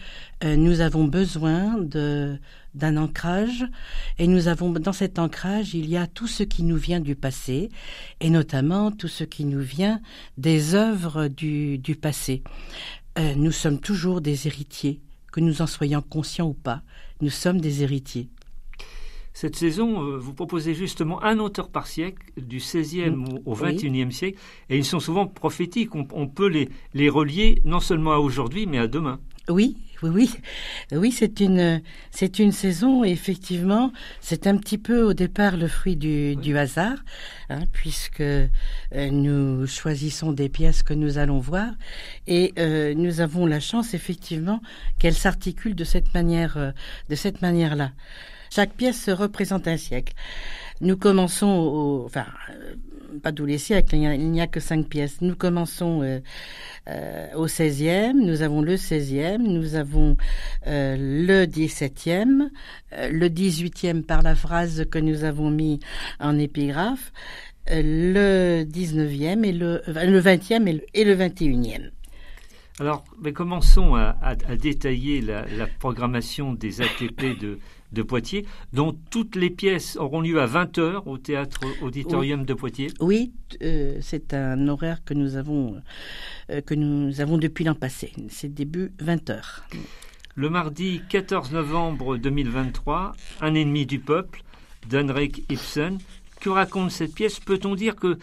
nous 0.44 0.82
avons 0.82 1.04
besoin 1.04 1.78
de 1.78 2.38
d'un 2.78 2.96
ancrage 2.96 3.66
et 4.18 4.26
nous 4.26 4.48
avons 4.48 4.70
dans 4.70 4.92
cet 4.92 5.18
ancrage 5.18 5.74
il 5.74 5.88
y 5.88 5.96
a 5.96 6.06
tout 6.06 6.26
ce 6.26 6.42
qui 6.42 6.62
nous 6.62 6.76
vient 6.76 7.00
du 7.00 7.14
passé 7.14 7.68
et 8.20 8.30
notamment 8.30 8.90
tout 8.90 9.08
ce 9.08 9.24
qui 9.24 9.44
nous 9.44 9.60
vient 9.60 10.00
des 10.38 10.74
œuvres 10.74 11.28
du, 11.28 11.78
du 11.78 11.94
passé. 11.96 12.42
nous 13.36 13.52
sommes 13.52 13.80
toujours 13.80 14.20
des 14.20 14.46
héritiers, 14.46 15.00
que 15.32 15.40
nous 15.40 15.60
en 15.60 15.66
soyons 15.66 16.02
conscients 16.02 16.48
ou 16.48 16.54
pas 16.54 16.82
nous 17.20 17.30
sommes 17.30 17.60
des 17.60 17.82
héritiers. 17.82 18.28
Cette 19.32 19.56
saison, 19.56 20.02
euh, 20.02 20.18
vous 20.18 20.34
proposez 20.34 20.74
justement 20.74 21.22
un 21.22 21.38
auteur 21.38 21.70
par 21.70 21.86
siècle, 21.86 22.32
du 22.36 22.56
XVIe 22.56 23.10
mm. 23.10 23.40
au 23.44 23.54
XXIe 23.54 24.10
siècle, 24.10 24.38
et 24.68 24.76
ils 24.76 24.84
sont 24.84 25.00
souvent 25.00 25.26
prophétiques. 25.26 25.94
On, 25.94 26.26
peut 26.26 26.48
les, 26.48 26.68
les 26.94 27.08
relier 27.08 27.60
non 27.64 27.80
seulement 27.80 28.12
à 28.12 28.18
aujourd'hui, 28.18 28.66
mais 28.66 28.78
à 28.78 28.88
demain. 28.88 29.20
Oui, 29.48 29.78
oui, 30.02 30.10
oui, 30.10 30.30
oui, 30.92 31.10
c'est 31.10 31.40
une, 31.40 31.80
c'est 32.10 32.38
une 32.38 32.52
saison. 32.52 33.02
effectivement, 33.02 33.92
c'est 34.20 34.46
un 34.46 34.58
petit 34.58 34.76
peu 34.78 35.02
au 35.02 35.14
départ 35.14 35.56
le 35.56 35.68
fruit 35.68 35.96
du, 35.96 36.36
du 36.36 36.56
hasard, 36.58 36.98
hein, 37.48 37.62
puisque 37.72 38.20
euh, 38.20 38.48
nous 38.92 39.66
choisissons 39.66 40.32
des 40.32 40.50
pièces 40.50 40.82
que 40.82 40.92
nous 40.92 41.16
allons 41.16 41.38
voir, 41.38 41.72
et 42.26 42.52
euh, 42.58 42.94
nous 42.94 43.20
avons 43.20 43.46
la 43.46 43.58
chance 43.60 43.94
effectivement 43.94 44.60
qu'elles 44.98 45.14
s'articulent 45.14 45.74
de 45.74 45.84
cette 45.84 46.12
manière, 46.12 46.58
euh, 46.58 46.70
de 47.08 47.14
cette 47.14 47.40
manière-là. 47.40 47.92
Chaque 48.50 48.74
pièce 48.74 49.08
représente 49.08 49.66
un 49.66 49.76
siècle. 49.76 50.14
Nous 50.80 50.96
commençons 50.96 51.48
au, 51.48 52.04
enfin, 52.04 52.26
pas 53.22 53.32
tous 53.32 53.46
les 53.46 53.58
siècles, 53.58 53.96
il 53.96 54.30
n'y 54.30 54.40
a, 54.40 54.46
que 54.46 54.60
cinq 54.60 54.86
pièces. 54.86 55.20
Nous 55.20 55.34
commençons 55.34 56.02
euh, 56.02 56.20
euh, 56.88 57.26
au 57.34 57.46
16e, 57.46 58.12
nous 58.12 58.42
avons 58.42 58.62
le 58.62 58.76
16e, 58.76 59.38
nous 59.38 59.74
avons 59.74 60.16
euh, 60.66 60.96
le 60.98 61.46
17e, 61.46 62.48
le 62.92 63.28
18e 63.28 64.02
par 64.02 64.22
la 64.22 64.34
phrase 64.34 64.86
que 64.90 64.98
nous 64.98 65.24
avons 65.24 65.50
mis 65.50 65.80
en 66.20 66.38
épigraphe, 66.38 67.12
le 67.70 68.64
19e 68.64 69.44
et 69.44 69.52
le, 69.52 69.82
le 69.86 70.20
20e 70.20 70.66
et 70.66 70.72
le, 70.72 70.82
et 70.94 71.04
le 71.04 71.16
21e. 71.16 71.90
Alors, 72.80 73.04
mais 73.20 73.32
commençons 73.32 73.96
à, 73.96 74.16
à, 74.22 74.30
à 74.30 74.56
détailler 74.56 75.20
la, 75.20 75.44
la, 75.46 75.66
programmation 75.66 76.52
des 76.52 76.80
ATP 76.80 77.36
de, 77.40 77.58
de 77.92 78.02
Poitiers, 78.02 78.46
dont 78.72 78.96
toutes 79.10 79.36
les 79.36 79.50
pièces 79.50 79.96
auront 79.96 80.20
lieu 80.20 80.40
à 80.40 80.46
20h 80.46 81.02
au 81.06 81.18
théâtre 81.18 81.60
auditorium 81.82 82.44
de 82.44 82.54
Poitiers. 82.54 82.88
Oui, 83.00 83.32
euh, 83.62 83.98
c'est 84.00 84.34
un 84.34 84.68
horaire 84.68 85.04
que 85.04 85.14
nous 85.14 85.36
avons, 85.36 85.80
euh, 86.50 86.60
que 86.60 86.74
nous 86.74 87.20
avons 87.20 87.38
depuis 87.38 87.64
l'an 87.64 87.74
passé. 87.74 88.12
C'est 88.28 88.52
début 88.52 88.92
20h. 89.02 89.62
Le 90.34 90.50
mardi 90.50 91.02
14 91.08 91.52
novembre 91.52 92.16
2023, 92.16 93.12
Un 93.40 93.54
ennemi 93.54 93.86
du 93.86 93.98
peuple, 93.98 94.42
d'Henrik 94.88 95.44
Ibsen. 95.50 95.98
Que 96.40 96.50
raconte 96.50 96.92
cette 96.92 97.14
pièce? 97.14 97.40
Peut-on 97.40 97.74
dire 97.74 97.96
que 97.96 98.18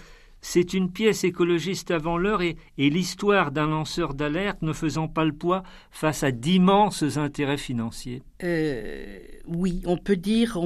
c'est 0.47 0.75
une 0.75 0.91
pièce 0.91 1.23
écologiste 1.23 1.89
avant 1.89 2.19
l'heure 2.19 2.43
et, 2.43 2.55
l'histoire 2.77 3.51
d'un 3.51 3.65
lanceur 3.65 4.13
d'alerte 4.13 4.61
ne 4.61 4.73
faisant 4.73 5.07
pas 5.07 5.25
le 5.25 5.31
poids 5.31 5.63
face 5.89 6.21
à 6.21 6.29
d'immenses 6.29 7.17
intérêts 7.17 7.57
financiers. 7.57 8.21
Euh, 8.43 9.17
oui, 9.47 9.81
on 9.85 9.97
peut 9.97 10.15
dire, 10.15 10.59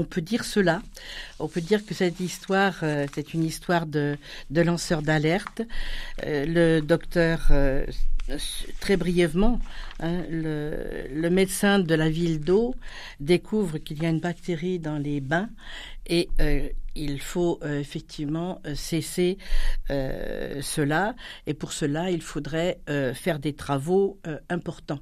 cela. 0.43 0.81
On 1.39 1.47
peut 1.47 1.61
dire 1.61 1.85
que 1.85 1.93
cette 1.93 2.19
histoire, 2.19 2.75
euh, 2.83 3.07
c'est 3.15 3.33
une 3.33 3.45
histoire 3.45 3.85
de, 3.85 4.17
lanceur 4.51 5.01
d'alerte. 5.01 5.61
Euh, 6.25 6.45
le 6.45 6.81
docteur 6.81 7.49
très 8.81 8.97
brièvement, 8.97 9.61
hein, 10.01 10.23
le, 10.29 11.29
médecin 11.29 11.79
de 11.79 11.95
la 11.95 12.09
ville 12.09 12.41
d'eau 12.41 12.75
découvre 13.21 13.77
qu'il 13.77 14.03
y 14.03 14.05
a 14.05 14.09
une 14.09 14.19
bactérie 14.19 14.77
dans 14.77 14.97
les 14.97 15.21
bains 15.21 15.49
et 16.05 16.27
il 16.99 17.19
faut 17.19 17.59
euh, 17.63 17.79
effectivement 17.79 18.61
euh, 18.65 18.75
cesser 18.75 19.37
cela. 19.89 21.15
Et 21.47 21.53
pour 21.53 21.71
cela, 21.71 22.11
il 22.11 22.21
faudrait 22.21 22.79
faire 23.15 23.39
des 23.39 23.53
travaux 23.53 24.19
importants 24.49 24.99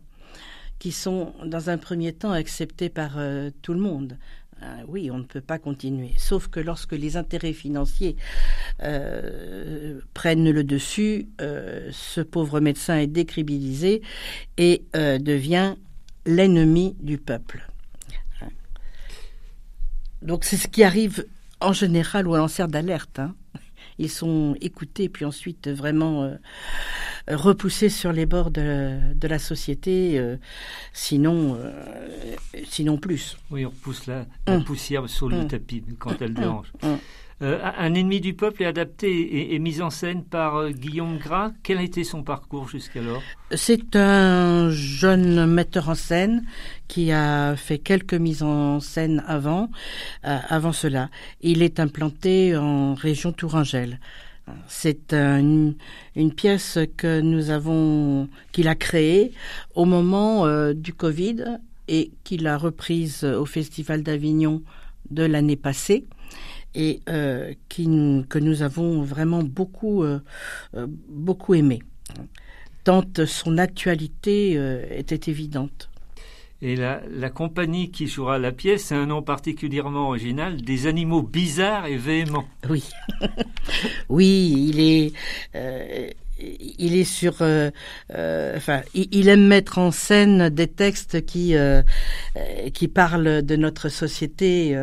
qui 0.79 0.91
sont 0.93 1.33
dans 1.45 1.69
un 1.69 1.77
premier 1.77 2.13
temps 2.13 2.31
acceptés 2.31 2.89
par 2.89 3.19
tout 3.62 3.73
le 3.73 3.79
monde. 3.79 4.17
oui, 4.88 5.12
on 5.12 5.17
ne 5.17 5.23
peut 5.23 5.41
pas 5.41 5.60
continuer. 5.60 6.13
Sauf 6.17 6.47
que 6.47 6.62
lorsque 6.62 6.93
les 6.93 7.17
intérêts 7.17 7.51
financiers 7.51 8.15
prennent 10.13 10.49
le 10.49 10.63
dessus, 10.63 11.27
ce 11.39 12.21
pauvre 12.21 12.62
médecin 12.62 12.97
est 12.97 13.07
décribilisé 13.07 14.01
et 14.57 14.86
devient 14.93 15.75
l'ennemi 16.25 16.95
du 17.01 17.17
peuple. 17.17 17.67
Donc 20.21 20.45
c'est 20.45 20.57
ce 20.57 20.67
qui 20.67 20.83
arrive 20.83 21.25
en 21.60 21.74
général 21.74 22.28
aux 22.28 22.36
lanceurs 22.36 22.67
d'alerte. 22.67 23.20
Hein. 23.20 23.36
Ils 24.00 24.10
sont 24.10 24.56
écoutés 24.62 25.10
puis 25.10 25.26
ensuite 25.26 25.67
vraiment 25.70 26.24
euh, 26.24 26.36
repoussés 27.28 27.89
sur 27.89 28.12
les 28.12 28.26
bords 28.26 28.52
de, 28.52 29.28
la 29.28 29.39
société, 29.39 30.20
euh, 30.20 30.38
sinon, 30.93 31.56
euh, 31.60 31.72
sinon 32.67 32.98
plus. 32.98 33.38
Oui, 33.50 33.65
on 33.65 33.70
repousse 33.70 34.06
la, 34.06 34.26
hum. 34.48 34.63
poussière 34.63 35.10
sur 35.10 35.30
le 35.30 35.38
hum. 35.38 35.48
tapis 35.48 35.84
quand 35.98 36.22
elle 36.22 36.30
hum. 36.30 36.36
dérange. 36.36 36.74
Euh, 37.43 37.60
un 37.78 37.93
ennemi 37.93 38.19
du 38.19 38.34
peuple 38.34 38.63
est 38.63 38.65
adapté 38.65 39.54
et, 39.54 39.60
mis 39.60 39.82
en 39.82 39.91
scène 39.91 40.23
par 40.23 40.56
euh, 40.56 40.71
Guillaume 40.71 41.19
Gras. 41.19 41.52
Quel 41.62 41.78
a 41.78 41.84
été 41.84 42.04
son 42.04 42.23
parcours 42.23 42.67
jusqu'alors? 42.67 43.21
C'est 43.52 43.95
un 43.95 44.71
jeune 44.71 45.45
metteur 45.45 45.89
en 45.89 45.95
scène 45.95 46.43
qui 46.88 47.12
a 47.12 47.56
fait 47.56 47.78
quelques 47.78 48.15
mises 48.15 48.41
en 48.41 48.80
scène 48.80 49.23
avant, 49.28 49.69
euh, 50.26 50.39
avant 50.50 50.71
cela. 50.71 51.12
Il 51.41 51.62
est 51.62 51.80
implanté 51.80 52.58
en 52.58 52.95
région 52.95 53.32
Tourangelle. 53.32 54.00
C'est 54.67 55.13
une, 55.13 55.76
pièce 56.38 56.80
que 56.95 57.19
nous 57.19 57.50
avons, 57.50 58.30
qu'il 58.54 58.69
a 58.69 58.76
créée 58.76 59.34
au 59.76 59.84
moment 59.84 60.47
du 60.71 60.93
Covid 60.93 61.60
et 61.89 62.12
qu'il 62.23 62.47
a 62.47 62.58
reprise 62.58 63.26
au 63.26 63.45
Festival 63.45 64.04
d'Avignon 64.04 64.62
de 65.12 65.23
l'année 65.23 65.58
passée 65.58 66.06
et 66.75 67.01
euh, 67.10 67.53
qui, 67.69 67.86
que 68.30 68.39
nous 68.39 68.62
avons 68.62 69.01
vraiment 69.01 69.43
beaucoup, 69.43 70.03
euh, 70.03 70.19
euh, 70.75 70.88
beaucoup 71.10 71.56
aimé, 71.56 71.82
tant 72.84 73.03
son 73.25 73.58
actualité 73.58 74.53
était 74.91 75.30
évidente. 75.30 75.89
Et 76.62 76.75
la, 76.75 77.01
la, 77.08 77.30
compagnie 77.30 77.91
qui 77.91 78.08
jouera 78.08 78.39
la 78.39 78.51
pièce, 78.51 78.86
c'est 78.86 78.95
un 78.95 79.06
nom 79.06 79.21
particulièrement 79.21 80.08
original, 80.08 80.60
des 80.60 80.88
animaux 80.88 81.21
bizarres 81.21 81.86
et 81.86 81.97
véhéments. 81.97 82.47
Oui, 82.67 82.84
oui, 84.10 84.69
il 84.69 84.80
est 84.80 85.13
il 86.39 86.95
est 86.95 87.04
sur, 87.04 87.41
euh, 87.41 87.71
euh, 88.13 88.56
enfin, 88.58 88.82
il, 88.93 89.28
aime 89.28 89.47
mettre 89.47 89.78
en 89.78 89.91
scène 89.91 90.50
des 90.50 90.67
textes 90.67 91.26
qui 91.26 91.56
euh, 91.56 91.82
qui 92.73 92.88
parlent 92.88 93.41
de 93.41 93.56
notre 93.56 93.89
société 93.89 94.78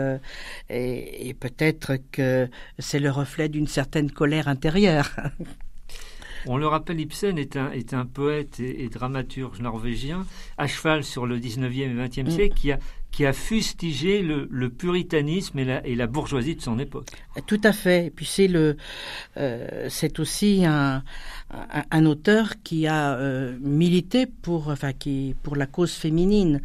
et, 0.71 1.29
et 1.29 1.35
peut-être 1.35 1.97
que 2.13 2.49
c'est 2.79 2.99
le 2.99 3.11
reflet 3.11 3.49
d'une 3.49 3.69
certaine 3.69 4.11
colère 4.11 4.49
intérieure. 4.49 5.11
On 6.47 6.59
le 6.59 6.67
rappelle, 6.67 7.01
Ibsen 7.01 7.39
est 7.39 7.57
un, 7.57 7.71
est 7.73 7.95
un 7.95 8.05
poète 8.05 8.61
et, 8.61 8.89
dramaturge 8.89 9.61
norvégien, 9.61 10.27
à 10.59 10.67
cheval 10.67 11.03
sur 11.03 11.27
le 11.27 11.39
19e 11.39 11.73
et 11.73 11.95
20e 11.95 12.25
mm. 12.25 12.31
siècle, 12.31 12.55
qui 12.55 12.73
a, 12.73 12.79
qui 13.15 13.25
a 13.25 13.33
fustigé 13.33 14.23
le, 14.23 14.69
puritanisme 14.71 15.61
et 15.61 15.95
la, 15.95 16.07
bourgeoisie 16.09 16.57
de 16.57 16.61
son 16.61 16.81
époque. 16.81 17.11
Tout 17.47 17.61
à 17.63 17.73
fait. 17.73 18.07
Et 18.07 18.11
puis 18.11 18.27
c'est 18.27 18.51
euh, 18.53 19.89
aussi 20.19 20.65
un, 20.67 21.03
auteur 22.07 22.55
qui 22.65 22.89
a 22.89 23.15
euh, 23.15 23.57
milité 23.61 24.27
pour, 24.27 24.67
enfin, 24.69 24.93
qui, 24.93 25.37
pour 25.45 25.55
la 25.55 25.67
cause 25.67 25.93
féminine 25.93 26.61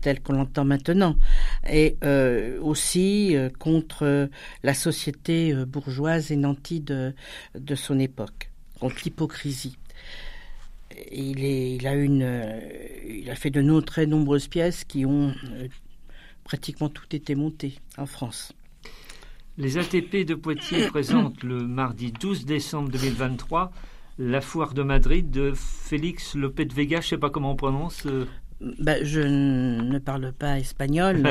telle 0.00 0.20
qu'on 0.22 0.32
l'entend 0.32 0.64
maintenant, 0.64 1.16
et 1.70 1.96
euh, 2.02 2.58
aussi 2.60 3.36
contre 3.60 4.28
la 4.64 4.74
société 4.74 5.54
bourgeoise 5.66 6.32
et 6.32 6.36
nantie 6.36 6.80
de 6.80 7.14
son 7.76 8.00
époque 8.00 8.50
contre 8.80 8.96
l'hypocrisie. 9.04 9.78
Il, 11.12 11.44
est, 11.44 11.76
il, 11.76 11.86
a 11.86 11.94
une, 11.94 12.22
euh, 12.22 12.60
il 13.08 13.30
a 13.30 13.34
fait 13.34 13.50
de 13.50 13.60
nos 13.60 13.80
très 13.80 14.06
nombreuses 14.06 14.48
pièces 14.48 14.84
qui 14.84 15.04
ont 15.04 15.34
euh, 15.52 15.68
pratiquement 16.44 16.88
toutes 16.88 17.14
été 17.14 17.34
montées 17.34 17.74
en 17.98 18.06
France. 18.06 18.52
Les 19.58 19.78
ATP 19.78 20.24
de 20.26 20.34
Poitiers 20.34 20.86
présentent 20.88 21.42
le 21.42 21.66
mardi 21.66 22.12
12 22.12 22.44
décembre 22.44 22.90
2023 22.90 23.72
la 24.18 24.40
foire 24.40 24.72
de 24.72 24.82
Madrid 24.82 25.30
de 25.30 25.52
Félix 25.54 26.34
Lopez 26.34 26.64
de 26.64 26.74
Vega, 26.74 27.00
je 27.00 27.06
ne 27.06 27.10
sais 27.10 27.18
pas 27.18 27.30
comment 27.30 27.52
on 27.52 27.56
prononce. 27.56 28.06
Euh, 28.06 28.24
ben, 28.60 29.04
je 29.04 29.20
ne 29.20 29.98
parle 29.98 30.32
pas 30.32 30.58
espagnol. 30.58 31.22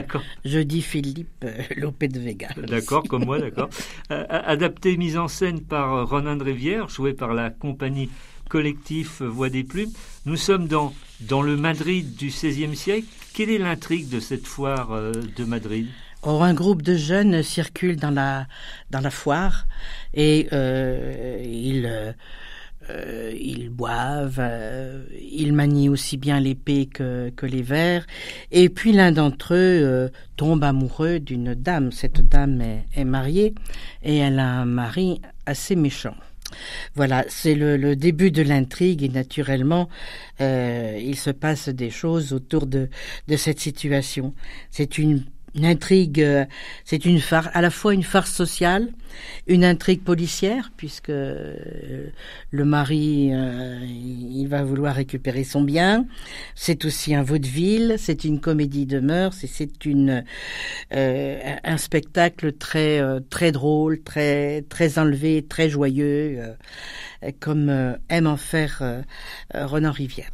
Je 0.43 0.59
dis 0.59 0.83
Philippe 0.83 1.45
Lopez 1.77 2.07
de 2.07 2.19
Vega. 2.19 2.49
D'accord, 2.55 3.03
comme 3.03 3.25
moi, 3.25 3.39
d'accord. 3.39 3.69
Adapté, 4.09 4.95
mise 4.97 5.17
en 5.17 5.27
scène 5.27 5.61
par 5.61 6.07
Ronan 6.07 6.35
de 6.35 6.43
Rivière, 6.43 6.87
joué 6.87 7.13
par 7.13 7.33
la 7.33 7.49
compagnie 7.49 8.11
collectif 8.49 9.21
Voix 9.21 9.49
des 9.49 9.63
Plumes. 9.63 9.91
Nous 10.25 10.37
sommes 10.37 10.67
dans, 10.67 10.93
dans 11.21 11.41
le 11.41 11.55
Madrid 11.55 12.15
du 12.15 12.27
XVIe 12.27 12.75
siècle. 12.75 13.07
Quelle 13.33 13.49
est 13.49 13.57
l'intrigue 13.57 14.09
de 14.09 14.19
cette 14.19 14.47
foire 14.47 14.91
euh, 14.93 15.11
de 15.35 15.43
Madrid? 15.43 15.87
Or, 16.21 16.43
un 16.43 16.53
groupe 16.53 16.81
de 16.81 16.95
jeunes 16.95 17.43
circule 17.43 17.97
dans 17.97 18.11
la, 18.11 18.47
dans 18.89 19.01
la 19.01 19.11
foire 19.11 19.65
et 20.13 20.47
euh, 20.53 21.43
ils 21.45 22.15
euh, 22.89 23.33
ils 23.39 23.69
boivent, 23.69 24.41
ils 25.19 25.53
manient 25.53 25.89
aussi 25.89 26.17
bien 26.17 26.39
l'épée 26.39 26.85
que, 26.85 27.31
que, 27.35 27.45
les 27.45 27.63
vers, 27.63 28.05
et 28.51 28.69
puis 28.69 28.91
l'un 28.91 29.11
d'entre 29.11 29.55
eux 29.55 30.11
tombe 30.35 30.63
amoureux 30.63 31.19
d'une 31.19 31.55
dame. 31.55 31.91
Cette 31.91 32.21
dame 32.21 32.61
est, 32.61 33.03
mariée 33.03 33.55
et 34.03 34.17
elle 34.17 34.37
a 34.37 34.47
un 34.47 34.65
mari 34.65 35.19
assez 35.47 35.75
méchant. 35.75 36.15
Voilà, 36.95 37.25
c'est 37.27 37.55
le, 37.55 37.95
début 37.95 38.31
de 38.31 38.41
l'intrigue 38.41 39.03
et 39.03 39.09
naturellement, 39.09 39.89
il 40.39 41.15
se 41.15 41.31
passe 41.31 41.69
des 41.69 41.89
choses 41.89 42.33
autour 42.33 42.67
de, 42.67 42.89
de 43.27 43.37
cette 43.37 43.59
situation. 43.59 44.33
C'est 44.71 44.97
une 44.97 45.23
une 45.55 45.65
intrigue, 45.65 46.21
euh, 46.21 46.45
c'est 46.83 47.05
une 47.05 47.19
farce, 47.19 47.49
à 47.53 47.61
la 47.61 47.69
fois 47.69 47.93
une 47.93 48.03
farce 48.03 48.31
sociale, 48.31 48.89
une 49.47 49.63
intrigue 49.63 50.03
policière, 50.03 50.71
puisque 50.75 51.09
euh, 51.09 52.09
le 52.51 52.65
mari, 52.65 53.29
euh, 53.33 53.79
il 53.85 54.47
va 54.47 54.63
vouloir 54.63 54.95
récupérer 54.95 55.45
son 55.45 55.61
bien. 55.61 56.05
C'est 56.55 56.83
aussi 56.83 57.15
un 57.15 57.23
vaudeville, 57.23 57.95
c'est 57.97 58.25
une 58.25 58.41
comédie 58.41 58.85
de 58.85 58.99
mœurs, 58.99 59.43
et 59.43 59.47
c'est 59.47 59.71
un 60.91 61.77
spectacle 61.77 62.53
très 62.53 63.01
très 63.29 63.51
drôle, 63.51 64.01
très 64.01 64.63
très 64.63 64.99
enlevé, 64.99 65.45
très 65.47 65.69
joyeux, 65.69 66.55
comme 67.39 67.97
aime 68.09 68.27
en 68.27 68.37
faire 68.37 69.03
Renan 69.53 69.91
Rivière. 69.91 70.31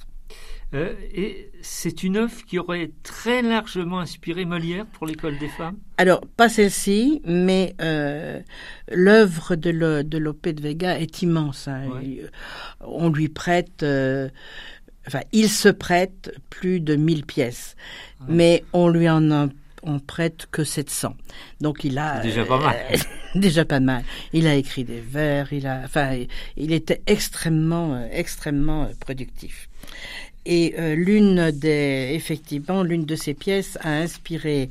Euh, 0.73 0.93
et 1.13 1.51
c'est 1.61 2.03
une 2.03 2.15
œuvre 2.15 2.45
qui 2.45 2.57
aurait 2.57 2.91
très 3.03 3.41
largement 3.41 3.99
inspiré 3.99 4.45
Molière 4.45 4.85
pour 4.85 5.05
l'école 5.05 5.37
des 5.37 5.49
femmes? 5.49 5.77
Alors, 5.97 6.21
pas 6.37 6.47
celle-ci, 6.47 7.21
mais 7.25 7.75
euh, 7.81 8.39
l'œuvre 8.89 9.55
de, 9.55 9.69
le, 9.69 10.03
de 10.03 10.17
Lope 10.17 10.47
de 10.47 10.61
Vega 10.61 10.97
est 10.97 11.21
immense. 11.21 11.67
Hein. 11.67 11.89
On 12.79 13.09
lui 13.09 13.27
prête... 13.27 13.83
Euh, 13.83 14.29
enfin, 15.07 15.21
il 15.33 15.49
se 15.49 15.69
prête 15.69 16.33
plus 16.49 16.79
de 16.79 16.95
1000 16.95 17.25
pièces, 17.25 17.75
mais 18.27 18.63
on 18.71 18.87
lui 18.87 19.09
en 19.09 19.49
on 19.83 19.99
prête 19.99 20.45
que 20.51 20.63
700. 20.63 21.15
Donc 21.59 21.83
il 21.83 21.97
a 21.97 22.19
déjà 22.19 22.45
pas 22.45 22.59
mal. 22.59 22.77
déjà 23.35 23.65
pas 23.65 23.79
mal. 23.79 24.03
Il 24.31 24.45
a 24.45 24.53
écrit 24.53 24.83
des 24.83 24.99
vers, 24.99 25.51
il 25.53 25.65
a 25.65 25.81
enfin 25.83 26.19
il 26.55 26.71
était 26.71 27.01
extrêmement 27.07 28.07
extrêmement 28.11 28.89
productif. 28.99 29.69
Et 30.45 30.73
euh, 30.77 30.95
l'une 30.95 31.51
des, 31.51 32.11
effectivement, 32.13 32.83
l'une 32.83 33.05
de 33.05 33.15
ces 33.15 33.33
pièces 33.33 33.77
a 33.81 33.91
inspiré 33.91 34.69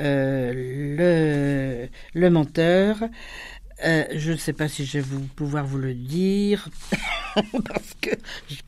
euh, 0.00 1.88
le, 2.14 2.30
menteur. 2.30 2.96
Euh, 3.84 4.04
je 4.14 4.32
ne 4.32 4.36
sais 4.36 4.52
pas 4.52 4.68
si 4.68 4.84
je 4.84 4.98
vais 4.98 5.18
pouvoir 5.34 5.64
vous 5.64 5.78
le 5.78 5.94
dire, 5.94 6.68
parce 7.34 7.96
que, 8.00 8.10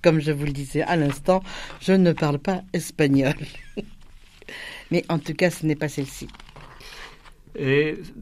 comme 0.01 0.21
je 0.21 0.33
vous 0.33 0.47
le 0.47 0.53
disais 0.53 0.83
à 0.83 0.97
l'instant, 0.97 1.43
je 1.81 1.93
ne 1.93 2.13
parle 2.13 2.39
pas 2.39 2.63
espagnol. 2.73 3.35
Mais 4.91 5.05
en 5.09 5.19
tout 5.19 5.35
cas, 5.35 5.51
ce 5.51 5.67
n'est 5.67 5.77
pas 5.77 5.89
celle-ci. 5.89 6.29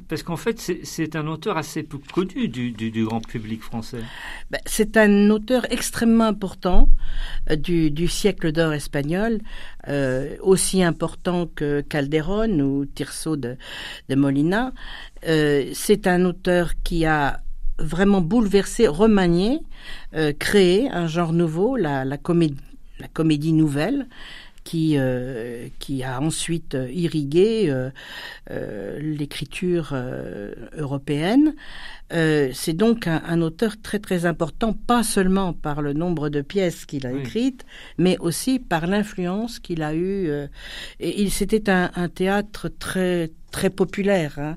Parce 0.08 0.22
qu'en 0.22 0.36
fait, 0.36 0.58
c'est 0.82 1.14
un 1.14 1.26
auteur 1.28 1.56
assez 1.56 1.82
peu 1.82 1.98
connu 2.12 2.48
du, 2.48 3.04
grand 3.04 3.20
public 3.20 3.62
français. 3.62 4.02
Ben, 4.50 4.60
c'est 4.66 4.96
un 4.96 5.30
auteur 5.30 5.70
extrêmement 5.70 6.24
important 6.24 6.88
euh, 7.50 7.56
du, 7.56 8.08
siècle 8.08 8.50
d'or 8.52 8.72
espagnol, 8.72 9.40
euh, 9.88 10.36
aussi 10.40 10.82
important 10.82 11.46
que 11.46 11.80
Calderón 11.82 12.60
ou 12.60 12.86
Tirso 12.86 13.36
de, 13.36 13.56
Molina. 14.08 14.72
Euh, 15.26 15.70
c'est 15.74 16.06
un 16.06 16.24
auteur 16.24 16.72
qui 16.82 17.06
a 17.06 17.40
vraiment 17.78 18.20
bouleversé, 18.20 18.88
remanié, 18.88 19.60
créé 20.38 20.90
un 20.90 21.06
genre 21.06 21.32
nouveau, 21.32 21.76
la 21.76 22.18
comédie 22.18 23.52
nouvelle, 23.54 24.06
qui, 24.70 24.94
euh, 24.96 25.66
qui 25.80 26.04
a 26.04 26.20
ensuite 26.20 26.76
irrigué 26.92 27.64
euh, 27.68 27.90
euh, 28.52 29.00
l'écriture 29.00 29.96
européenne. 30.76 31.56
c'est 32.10 32.76
donc 32.76 33.08
un, 33.08 33.40
auteur 33.40 33.82
très 33.82 33.98
très 33.98 34.26
important, 34.26 34.72
pas 34.72 35.02
seulement 35.02 35.52
par 35.52 35.82
le 35.82 35.92
nombre 35.92 36.28
de 36.28 36.40
pièces 36.40 36.86
qu'il 36.86 37.04
a 37.04 37.12
écrites, 37.12 37.64
mais 37.98 38.16
aussi 38.18 38.60
par 38.60 38.86
l'influence 38.86 39.58
qu'il 39.58 39.82
a 39.82 39.92
eue. 39.92 40.30
et 41.00 41.20
il 41.20 41.32
c'était 41.32 41.68
un, 41.68 41.90
un, 41.96 42.08
théâtre 42.08 42.68
très 42.68 43.32
très 43.50 43.70
populaire, 43.70 44.38
hein, 44.38 44.56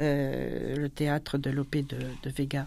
le 0.00 0.88
théâtre 0.88 1.38
de 1.38 1.50
Lope 1.50 1.76
de, 1.76 1.98
de 2.24 2.30
Vega. 2.36 2.66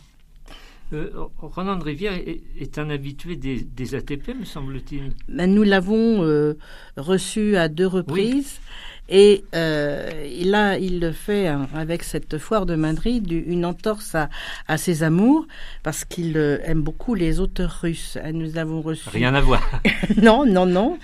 Euh, 0.93 1.09
Ronan 1.39 1.77
de 1.77 1.83
Rivière 1.83 2.13
est, 2.13 2.77
un 2.77 2.89
habitué 2.89 3.35
des, 3.35 3.95
ATP, 3.95 4.35
me 4.39 4.45
semble-t-il. 4.45 5.11
Ben, 5.27 5.51
nous 5.51 5.63
l'avons 5.63 6.23
euh, 6.23 6.57
reçu 6.95 7.57
à 7.57 7.69
deux 7.69 7.87
reprises. 7.87 8.59
Et 9.07 9.43
euh, 9.53 10.09
là, 10.43 10.79
il 10.79 10.99
le 10.99 11.11
fait 11.11 11.47
hein, 11.47 11.67
avec 11.75 12.03
cette 12.03 12.39
foire 12.39 12.65
de 12.65 12.75
Madrid, 12.75 13.31
une 13.31 13.63
entorse 13.63 14.15
à, 14.15 14.77
ses 14.77 15.03
amours, 15.03 15.45
parce 15.83 16.05
qu'il 16.05 16.37
euh, 16.37 16.57
aime 16.63 16.81
beaucoup 16.81 17.13
les 17.13 17.39
auteurs 17.39 17.79
russes. 17.81 18.17
Nous 18.33 18.57
avons 18.57 18.81
reçu. 18.81 19.09
Rien 19.09 19.35
à 19.35 19.41
voir. 19.41 19.61
non, 20.21 20.45
non, 20.45 20.65
non. 20.65 20.97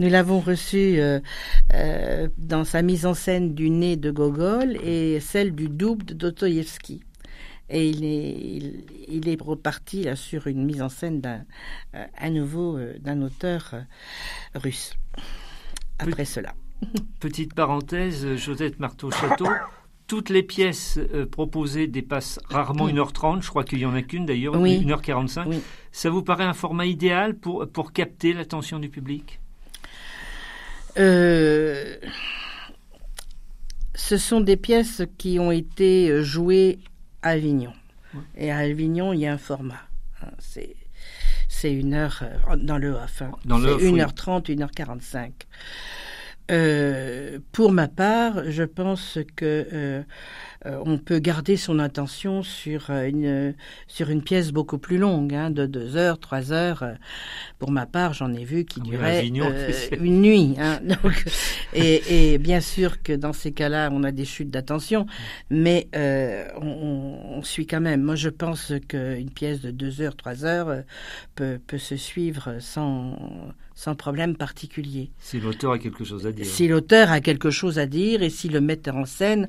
Nous 0.00 0.08
l'avons 0.08 0.40
reçu 0.40 0.98
dans 2.38 2.64
sa 2.64 2.82
mise 2.82 3.06
en 3.06 3.14
scène 3.14 3.54
du 3.54 3.70
nez 3.70 3.96
de 3.96 4.10
Gogol 4.10 4.76
et 4.84 5.20
celle 5.20 5.54
du 5.54 5.68
double 5.68 6.04
de 6.04 6.14
Dostoïevski 6.14 7.02
et 7.68 7.88
il 7.88 8.04
est, 8.04 9.08
il, 9.08 9.28
est 9.28 9.40
reparti 9.40 10.02
là, 10.04 10.16
sur 10.16 10.46
une 10.46 10.64
mise 10.64 10.82
en 10.82 10.88
scène 10.88 11.20
d'un, 11.20 11.44
euh, 11.94 12.04
à 12.16 12.30
nouveau 12.30 12.76
euh, 12.76 12.94
d'un 12.98 13.22
auteur 13.22 13.70
euh, 13.72 13.80
russe. 14.54 14.94
après 15.98 16.24
cela. 16.24 16.54
Petite 17.20 17.54
parenthèse, 17.54 18.36
Josette 18.36 18.78
Marteau-Château, 18.80 19.48
toutes 20.06 20.28
les 20.28 20.42
pièces 20.42 20.98
euh, 20.98 21.26
proposées 21.26 21.86
dépassent 21.86 22.38
rarement 22.50 22.88
1h30, 22.88 23.42
je 23.42 23.48
crois 23.48 23.64
qu'il 23.64 23.78
n'y 23.78 23.86
en 23.86 23.94
a 23.94 24.02
qu'une 24.02 24.26
d'ailleurs, 24.26 24.56
1h45. 24.56 25.60
Ça 25.92 26.10
vous 26.10 26.22
paraît 26.22 26.44
un 26.44 26.52
format 26.52 26.86
idéal 26.86 27.34
pour, 27.34 27.66
pour 27.68 27.92
capter 27.92 28.32
l'attention 28.32 28.78
du 28.78 28.88
public? 28.88 29.40
Euh, 30.98 31.96
Ce 33.94 34.16
sont 34.16 34.40
des 34.40 34.56
pièces 34.56 35.02
qui 35.18 35.38
ont 35.38 35.50
été 35.50 36.22
jouées 36.22 36.78
Avignon. 37.24 37.72
Et 38.36 38.52
à 38.52 38.58
Avignon, 38.58 39.12
il 39.12 39.20
y 39.20 39.26
a 39.26 39.32
un 39.32 39.38
format. 39.38 39.80
Hein, 40.22 40.30
c'est 40.38 40.76
c'est 41.48 41.72
une 41.72 41.94
heure 41.94 42.22
euh, 42.22 42.56
dans 42.56 42.78
le 42.78 42.90
off. 42.90 43.22
Hein. 43.22 43.32
Dans 43.44 43.58
le 43.58 43.76
1h30, 43.76 44.56
1h45. 44.56 45.30
Euh, 46.50 47.38
pour 47.52 47.72
ma 47.72 47.88
part, 47.88 48.50
je 48.50 48.64
pense 48.64 49.18
que 49.34 49.66
euh, 49.72 50.02
euh, 50.66 50.82
on 50.84 50.98
peut 50.98 51.18
garder 51.18 51.56
son 51.56 51.78
attention 51.78 52.42
sur 52.42 52.90
une 52.90 53.54
sur 53.86 54.10
une 54.10 54.22
pièce 54.22 54.52
beaucoup 54.52 54.76
plus 54.76 54.98
longue, 54.98 55.34
hein, 55.34 55.50
de 55.50 55.64
deux 55.64 55.96
heures, 55.96 56.18
trois 56.18 56.52
heures. 56.52 56.84
Pour 57.58 57.70
ma 57.70 57.86
part, 57.86 58.12
j'en 58.12 58.34
ai 58.34 58.44
vu 58.44 58.66
qui 58.66 58.80
ah 58.82 58.88
durait 58.88 59.26
une 59.26 60.20
nuit. 60.20 60.54
Hein, 60.58 60.80
donc, 60.84 61.24
et, 61.72 62.34
et, 62.34 62.38
bien 62.38 62.60
sûr 62.60 63.02
que 63.02 63.14
dans 63.14 63.32
ces 63.32 63.52
cas-là, 63.52 63.88
on 63.90 64.04
a 64.04 64.12
des 64.12 64.26
chutes 64.26 64.50
d'attention, 64.50 65.06
mais 65.48 65.88
on, 65.94 67.38
on, 67.38 67.42
suit 67.42 67.66
quand 67.66 67.80
même. 67.80 68.02
Moi, 68.02 68.16
je 68.16 68.28
pense 68.28 68.72
qu'une 68.88 69.30
pièce 69.30 69.62
de 69.62 69.70
deux 69.70 70.02
heures, 70.02 70.16
trois 70.16 70.44
heures 70.44 70.82
peut, 71.36 71.58
peut 71.66 71.78
se 71.78 71.96
suivre 71.96 72.56
sans 72.60 73.16
sans 73.74 73.94
problème 73.94 74.36
particulier. 74.36 75.10
Si 75.18 75.40
l'auteur 75.40 75.72
a 75.72 75.78
quelque 75.78 76.04
chose 76.04 76.26
à 76.26 76.32
dire. 76.32 76.46
Si 76.46 76.68
l'auteur 76.68 77.10
a 77.10 77.20
quelque 77.20 77.50
chose 77.50 77.78
à 77.78 77.86
dire 77.86 78.22
et 78.22 78.30
si 78.30 78.48
le 78.48 78.60
metteur 78.60 78.96
en 78.96 79.04
scène 79.04 79.48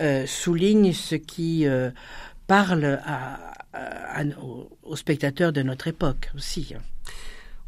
euh, 0.00 0.26
souligne 0.26 0.92
ce 0.92 1.14
qui 1.14 1.66
euh, 1.66 1.90
parle 2.46 3.00
aux, 4.42 4.96
spectateurs 4.96 5.52
de 5.52 5.62
notre 5.62 5.88
époque 5.88 6.30
aussi. 6.36 6.74
Hein. 6.76 6.82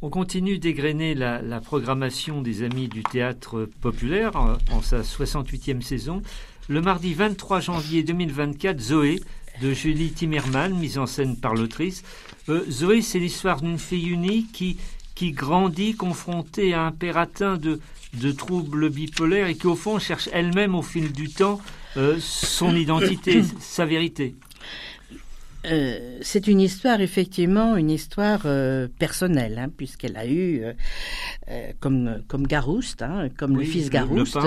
On 0.03 0.11
continue 0.11 0.59
d'égrener 0.59 1.15
la, 1.15 1.61
programmation 1.61 2.43
des 2.43 2.63
Amis 2.63 2.89
du 2.89 3.03
théâtre 3.03 3.67
populaire 3.81 4.37
en, 4.37 4.59
en, 4.71 4.83
sa 4.83 5.01
68e 5.01 5.81
saison. 5.81 6.21
Le 6.69 6.83
mardi 6.83 7.15
23 7.15 7.61
janvier 7.61 8.03
2024, 8.03 8.79
Zoé 8.79 9.21
de 9.61 9.73
Julie 9.73 10.11
Timmerman, 10.11 10.75
mise 10.75 10.99
en 10.99 11.07
scène 11.07 11.37
par 11.37 11.55
l'autrice. 11.55 12.03
Euh, 12.49 12.65
Zoé, 12.71 13.03
c'est 13.03 13.19
l'histoire 13.19 13.61
d'une 13.61 13.79
fille 13.79 14.09
unique 14.09 14.53
qui 14.53 14.79
qui 15.15 15.33
grandit 15.33 15.95
confrontée 15.95 16.75
à 16.75 16.83
un 16.83 16.93
père 16.93 17.19
atteint 17.19 17.57
de, 17.57 17.81
de 18.15 18.33
troubles 18.33 18.91
bipolaires 18.91 19.47
et 19.47 19.55
qui 19.55 19.67
au 19.67 19.77
fond 19.77 19.99
cherche 19.99 20.29
elle-même 20.33 20.75
au 20.75 20.83
fil 20.83 21.13
du 21.13 21.29
temps 21.29 21.61
euh, 21.97 22.17
son 22.19 22.75
identité, 22.77 23.43
sa 23.61 23.87
vérité. 23.87 24.35
Euh, 25.67 26.19
c'est 26.21 26.47
une 26.47 26.61
histoire, 26.61 27.01
effectivement, 27.01 27.77
une 27.77 27.91
histoire 27.91 28.43
euh, 28.45 28.87
personnelle, 28.99 29.59
hein, 29.59 29.69
puisqu'elle 29.75 30.17
a 30.17 30.27
eu, 30.27 30.63
euh, 31.49 31.73
comme, 31.81 32.23
comme 32.29 32.47
Garouste, 32.47 33.03
hein, 33.03 33.29
comme 33.37 33.57
le 33.57 33.65
fils 33.65 33.91
Garouste, 33.91 34.39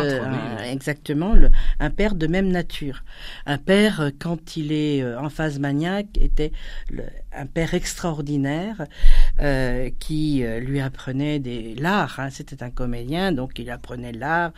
exactement, 0.65 1.35
un 1.79 1.89
père 1.89 2.15
de 2.15 2.27
même 2.27 2.49
nature. 2.49 3.03
Un 3.45 3.57
père, 3.57 4.11
quand 4.19 4.57
il 4.57 4.71
est 4.71 5.03
en 5.15 5.29
phase 5.29 5.59
maniaque, 5.59 6.17
était 6.19 6.51
un 7.33 7.45
père 7.45 7.73
extraordinaire 7.73 8.85
qui 9.99 10.43
lui 10.61 10.79
apprenait 10.79 11.39
des 11.39 11.75
l'art. 11.75 12.19
Hein, 12.19 12.29
C'était 12.29 12.63
un 12.63 12.71
comédien, 12.71 13.31
donc 13.31 13.59
il 13.59 13.69
apprenait 13.69 14.11
l'art. 14.11 14.51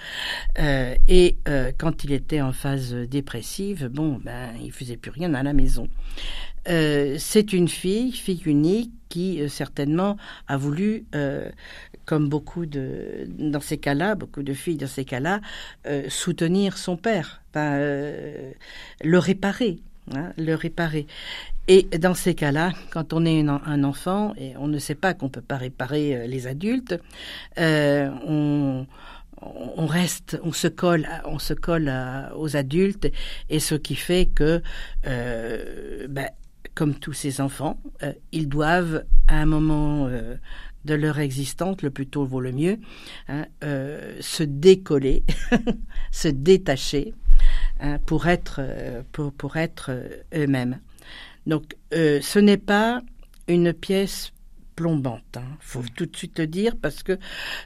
et 0.57 1.37
quand 1.77 2.03
il 2.03 2.11
était 2.11 2.41
en 2.41 2.53
phase 2.53 2.93
dépressive, 2.93 3.87
bon, 3.87 4.19
ben, 4.23 4.51
il 4.63 4.71
faisait 4.71 4.97
plus 4.97 5.11
rien 5.11 5.33
à 5.33 5.43
la 5.43 5.53
maison. 5.53 5.87
Euh, 6.67 7.15
c'est 7.17 7.53
une 7.53 7.67
fille, 7.67 8.11
fille 8.11 8.41
unique, 8.45 8.91
qui 9.09 9.41
euh, 9.41 9.47
certainement 9.47 10.17
a 10.47 10.55
voulu, 10.55 11.05
euh, 11.15 11.49
comme 12.09 12.27
beaucoup 12.27 12.65
de 12.65 13.27
dans 13.37 13.61
ces 13.61 13.77
cas-là, 13.77 14.15
beaucoup 14.15 14.41
de 14.41 14.55
filles 14.55 14.77
dans 14.77 14.87
ces 14.87 15.05
cas-là, 15.05 15.41
soutenir 16.07 16.79
son 16.79 16.97
père, 16.97 17.43
le 17.53 18.53
réparer, 19.03 19.77
hein, 20.15 20.33
le 20.35 20.55
réparer. 20.55 21.05
Et 21.67 21.83
dans 21.99 22.15
ces 22.15 22.33
cas-là, 22.33 22.71
quand 22.89 23.13
on 23.13 23.27
est 23.27 23.47
un 23.47 23.83
enfant 23.83 24.33
et 24.37 24.57
on 24.57 24.67
ne 24.67 24.79
sait 24.79 24.95
pas 24.95 25.13
qu'on 25.13 25.29
peut 25.29 25.39
pas 25.41 25.57
réparer 25.57 26.27
les 26.27 26.47
adultes, 26.47 26.99
on 27.57 28.87
reste, 29.77 30.39
on 30.43 30.51
se 30.51 30.67
colle, 30.67 31.07
on 31.25 31.37
se 31.37 31.53
colle 31.53 31.93
aux 32.35 32.55
adultes, 32.57 33.11
et 33.51 33.59
ce 33.59 33.75
qui 33.75 33.93
fait 33.93 34.25
que 34.25 34.63
ben, 35.03 36.29
comme 36.79 36.95
tous 36.95 37.11
ces 37.11 37.41
enfants, 37.41 37.77
euh, 38.03 38.13
ils 38.31 38.47
doivent, 38.47 39.03
à 39.27 39.35
un 39.35 39.45
moment 39.45 40.07
euh, 40.07 40.37
de 40.85 40.93
leur 40.93 41.19
existence, 41.19 41.81
le 41.81 41.89
plus 41.89 42.07
tôt 42.07 42.25
vaut 42.25 42.41
le 42.41 42.51
mieux, 42.51 42.79
hein, 43.27 43.45
euh, 43.63 44.17
se 44.21 44.43
décoller, 44.43 45.23
se 46.11 46.27
détacher 46.27 47.13
hein, 47.79 47.99
pour 48.05 48.27
être, 48.27 48.61
pour, 49.11 49.33
pour 49.33 49.57
être 49.57 49.91
eux-mêmes. 50.33 50.79
Donc, 51.45 51.75
ce 51.91 52.39
n'est 52.39 52.57
pas 52.57 53.01
une 53.47 53.73
pièce 53.73 54.31
plombante. 54.75 55.23
Il 55.35 55.39
hein. 55.39 55.57
faut 55.59 55.83
tout 55.95 56.05
de 56.05 56.15
suite 56.15 56.39
le 56.39 56.47
dire 56.47 56.75
parce 56.81 57.03
que 57.03 57.17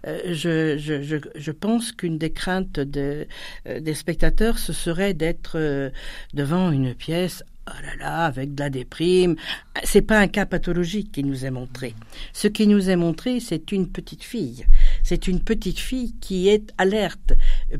je, 0.06 0.78
je, 0.78 1.02
je, 1.02 1.18
je, 1.36 1.52
pense 1.52 1.92
qu'une 1.92 2.18
des 2.18 2.32
craintes 2.32 2.80
de, 2.80 3.28
des 3.66 3.94
spectateurs, 3.94 4.58
ce 4.58 4.74
serait 4.74 5.14
d'être 5.14 5.92
devant 6.34 6.72
une 6.72 6.96
pièce 6.96 7.44
oh 7.68 7.82
là 7.82 7.96
là, 7.98 8.26
avec 8.26 8.56
de 8.56 8.64
la 8.64 8.70
déprime. 8.70 9.36
C'est 9.84 10.02
pas 10.02 10.20
un 10.20 10.28
cas 10.28 10.46
pathologique 10.46 11.12
qui 11.12 11.24
nous 11.24 11.46
est 11.46 11.52
montré. 11.52 11.96
Ce 12.34 12.48
qui 12.48 12.68
nous 12.68 12.90
est 12.90 12.96
montré, 12.96 13.40
c'est 13.40 13.72
une 13.72 13.90
petite 13.90 14.24
fille. 14.24 14.66
C'est 15.04 15.28
une 15.28 15.42
petite 15.42 15.80
fille 15.80 16.16
qui 16.22 16.50
est 16.50 16.74
alerte, 16.78 17.34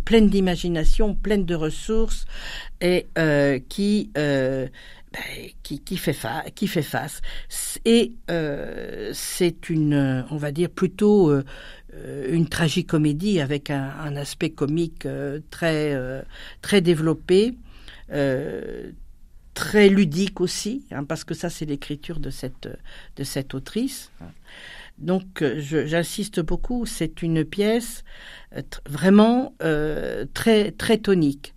pleine 0.06 0.30
d'imagination, 0.30 1.16
pleine 1.16 1.46
de 1.46 1.56
ressources 1.56 2.26
et 2.82 3.08
euh, 3.18 3.60
qui, 3.70 4.12
euh, 4.18 4.68
ben, 5.14 5.50
qui, 5.64 5.80
qui, 5.80 5.98
fait 5.98 6.14
face. 6.14 7.22
Et 7.86 8.14
euh, 8.30 9.12
c'est 9.14 9.70
une, 9.70 10.26
on 10.32 10.38
va 10.38 10.52
dire 10.52 10.70
plutôt 10.70 11.32
une 12.28 12.50
tragicomédie 12.50 13.40
avec 13.40 13.70
un, 13.70 14.16
aspect 14.16 14.50
comique 14.50 15.08
très 15.52 15.96
très 16.62 16.82
développé. 16.82 17.54
Très 19.54 19.90
ludique 19.90 20.42
aussi, 20.42 20.86
hein, 20.92 21.04
parce 21.04 21.24
que 21.24 21.34
ça 21.34 21.50
c'est 21.50 21.66
l'écriture 21.66 22.20
de 22.20 22.30
cette, 22.30 22.68
de 23.16 23.24
cette 23.24 23.54
autrice. 23.54 24.12
Donc 25.00 25.42
euh, 25.42 25.60
j'insiste 25.60 26.40
beaucoup, 26.40 26.86
c'est 26.86 27.22
une 27.22 27.44
pièce 27.44 28.04
euh, 28.56 28.62
vraiment 28.88 29.54
euh, 29.64 30.26
très, 30.34 30.72
très 30.72 30.98
tonique. 30.98 31.54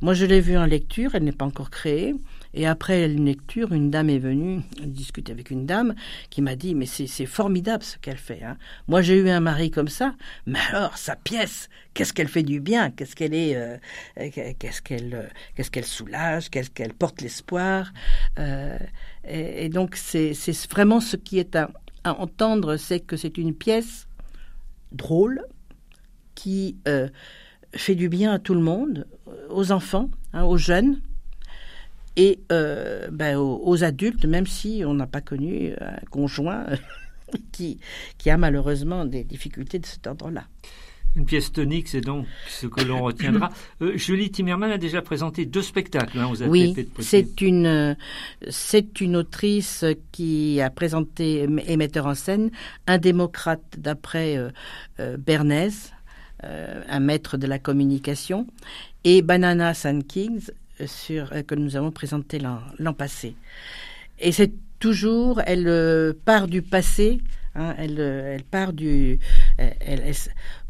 Moi 0.00 0.14
je 0.14 0.24
l'ai 0.24 0.40
vue 0.40 0.56
en 0.56 0.66
lecture, 0.66 1.14
elle 1.14 1.24
n'est 1.24 1.32
pas 1.32 1.44
encore 1.44 1.70
créée. 1.70 2.14
Et 2.56 2.66
après 2.66 3.04
une 3.04 3.26
lecture, 3.26 3.74
une 3.74 3.90
dame 3.90 4.08
est 4.08 4.18
venue 4.18 4.62
discuter 4.80 5.30
avec 5.30 5.50
une 5.50 5.66
dame 5.66 5.94
qui 6.30 6.40
m'a 6.40 6.56
dit 6.56 6.74
mais 6.74 6.86
c'est 6.86 7.26
formidable 7.26 7.84
ce 7.84 7.98
qu'elle 7.98 8.16
fait. 8.16 8.42
Hein. 8.42 8.56
Moi 8.88 9.02
j'ai 9.02 9.18
eu 9.18 9.28
un 9.28 9.40
mari 9.40 9.70
comme 9.70 9.88
ça, 9.88 10.14
mais 10.46 10.58
alors 10.70 10.96
sa 10.96 11.16
pièce, 11.16 11.68
qu'est-ce 11.92 12.14
qu'elle 12.14 12.28
fait 12.28 12.42
du 12.42 12.60
bien, 12.60 12.90
qu'est-ce 12.90 13.14
qu'elle 13.14 13.34
est, 13.34 13.56
euh, 13.56 13.76
qu'est-ce 14.58 14.80
qu'elle, 14.80 15.14
euh, 15.14 15.82
soulage, 15.82 16.48
qu'est-ce 16.48 16.70
qu'elle 16.70 16.94
porte 16.94 17.20
l'espoir? 17.20 17.92
Euh, 18.38 18.78
et, 19.28 19.68
donc 19.68 19.94
c'est 19.94 20.32
vraiment 20.70 21.00
ce 21.00 21.16
qui 21.16 21.38
est 21.38 21.56
à, 21.56 21.70
entendre, 22.04 22.78
c'est 22.78 23.00
que 23.00 23.18
c'est 23.18 23.36
une 23.36 23.54
pièce 23.54 24.08
drôle 24.92 25.44
qui 26.34 26.76
fait 27.74 27.94
du 27.96 28.08
bien 28.08 28.32
à 28.32 28.38
tout 28.38 28.54
le 28.54 28.60
monde, 28.60 29.06
aux 29.50 29.72
enfants, 29.72 30.08
hein, 30.32 30.44
aux 30.44 30.56
jeunes 30.56 31.02
et 32.16 32.40
euh, 32.50 33.08
ben, 33.10 33.36
aux, 33.36 33.84
adultes, 33.84 34.24
même 34.24 34.46
si 34.46 34.82
on 34.86 34.94
n'a 34.94 35.06
pas 35.06 35.20
connu 35.20 35.72
un 35.80 36.04
conjoint 36.10 36.66
qui, 37.52 37.78
qui 38.18 38.30
a 38.30 38.36
malheureusement 38.36 39.04
des 39.04 39.24
difficultés 39.24 39.78
de 39.78 39.86
cet 39.86 40.06
ordre-là. 40.06 40.44
Une 41.16 41.24
pièce 41.24 41.50
tonique, 41.50 41.88
c'est 41.88 42.02
donc 42.02 42.26
ce 42.46 42.66
que 42.66 42.82
l'on 42.82 43.02
retiendra. 43.02 43.50
Euh, 43.82 43.96
Julie 43.96 44.30
Timmerman 44.30 44.70
a 44.70 44.78
déjà 44.78 45.02
présenté 45.02 45.44
deux 45.44 45.62
spectacles 45.62 46.18
hein, 46.18 46.26
aux 46.26 46.42
Oui, 46.44 46.74
c'est 47.00 47.42
une, 47.42 47.94
c'est 48.48 49.00
une 49.02 49.16
autrice 49.16 49.84
qui 50.12 50.60
a 50.62 50.70
présenté 50.70 51.46
et 51.66 51.76
metteur 51.76 52.06
en 52.06 52.14
scène 52.14 52.50
un 52.86 52.96
démocrate 52.96 53.62
d'après 53.76 54.38
euh, 54.38 54.50
euh 54.98 55.18
Bernays, 55.18 55.92
euh, 56.44 56.82
un 56.88 57.00
maître 57.00 57.36
de 57.36 57.46
la 57.46 57.58
communication, 57.58 58.46
et 59.04 59.20
Banana 59.20 59.74
Sun 59.74 60.04
Kings, 60.04 60.50
euh, 60.80 61.42
que 61.42 61.54
nous 61.54 61.76
avons 61.76 61.90
présenté 61.90 62.38
l'an 62.38 62.94
passé. 62.94 63.34
Et 64.18 64.32
c'est 64.32 64.52
toujours, 64.78 65.40
elle 65.46 65.68
euh, 65.68 66.12
part 66.24 66.48
du 66.48 66.62
passé, 66.62 67.20
hein, 67.54 67.74
elle, 67.78 67.96
euh, 67.98 68.34
elle 68.34 68.44
part 68.44 68.72
du, 68.72 69.18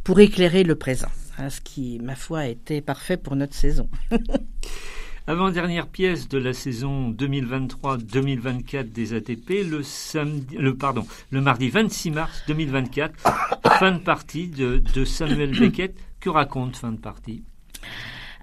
pour 0.04 0.20
éclairer 0.20 0.62
le 0.64 0.74
présent. 0.76 1.10
Hein, 1.38 1.50
ce 1.50 1.60
qui, 1.60 1.98
ma 2.02 2.14
foi, 2.14 2.46
était 2.46 2.80
parfait 2.80 3.16
pour 3.16 3.36
notre 3.36 3.54
saison. 3.54 3.88
Avant-dernière 5.28 5.88
pièce 5.88 6.28
de 6.28 6.38
la 6.38 6.52
saison 6.52 7.10
2023-2024 7.10 8.92
des 8.92 9.12
ATP, 9.12 9.68
le, 9.68 9.82
samedi, 9.82 10.56
le, 10.56 10.76
pardon, 10.76 11.04
le 11.30 11.40
mardi 11.40 11.68
26 11.68 12.12
mars 12.12 12.42
2024, 12.46 13.14
fin 13.80 13.90
de 13.90 13.98
partie 13.98 14.46
de 14.46 15.04
Samuel 15.04 15.50
Beckett. 15.58 15.96
Que 16.20 16.30
raconte 16.30 16.76
fin 16.76 16.92
de 16.92 16.98
partie? 16.98 17.42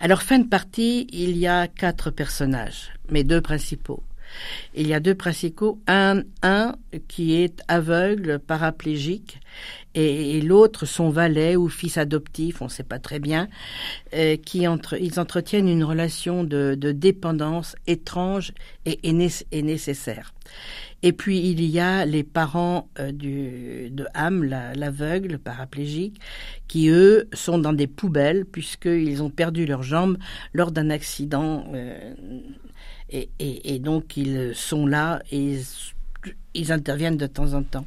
Alors, 0.06 0.22
fin 0.22 0.38
de 0.40 0.50
partie, 0.50 1.08
il 1.14 1.38
y 1.38 1.48
a 1.48 1.70
quatre 1.70 2.12
personnages, 2.12 2.92
mais 3.10 3.24
deux 3.24 3.40
principaux. 3.40 4.04
Il 4.76 4.88
y 4.88 4.94
a 4.94 5.00
deux 5.00 5.16
principaux, 5.16 5.80
un, 5.88 6.24
un 6.42 6.76
qui 7.08 7.36
est 7.36 7.62
aveugle, 7.68 8.40
paraplégique, 8.40 9.40
et, 9.96 10.42
l'autre 10.42 10.86
son 10.86 11.10
valet 11.10 11.56
ou 11.56 11.70
fils 11.70 11.98
adoptif, 11.98 12.62
on 12.62 12.66
ne 12.66 12.70
sait 12.70 12.84
pas 12.84 13.00
très 13.00 13.20
bien, 13.20 13.48
euh, 14.14 14.38
qui 14.38 14.66
ils 15.00 15.20
entretiennent 15.20 15.70
une 15.70 15.84
relation 15.84 16.44
de, 16.44 16.76
dépendance 16.76 17.76
étrange 17.88 18.54
et, 18.86 19.00
et, 19.04 19.62
nécessaire. 19.62 20.34
Et 21.06 21.12
puis 21.12 21.40
il 21.40 21.64
y 21.66 21.80
a 21.80 22.06
les 22.06 22.24
parents 22.24 22.90
euh, 22.98 23.12
de 23.12 24.06
Ham, 24.14 24.44
l'aveugle, 24.44 25.38
paraplégique, 25.38 26.20
qui 26.68 26.88
eux 26.88 27.28
sont 27.34 27.58
dans 27.58 27.74
des 27.74 27.88
poubelles 27.88 28.46
puisqu'ils 28.46 29.22
ont 29.22 29.30
perdu 29.30 29.66
leurs 29.66 29.84
jambes 29.84 30.18
lors 30.54 30.72
d'un 30.72 30.90
accident. 30.90 31.66
Euh, 31.74 32.14
et, 33.14 33.80
donc 33.80 34.18
ils 34.18 34.56
sont 34.56 34.88
là 34.88 35.22
et 35.32 35.60
ils 36.54 36.72
interviennent 36.72 37.18
de 37.18 37.28
temps 37.28 37.54
en 37.54 37.64
temps. 37.64 37.86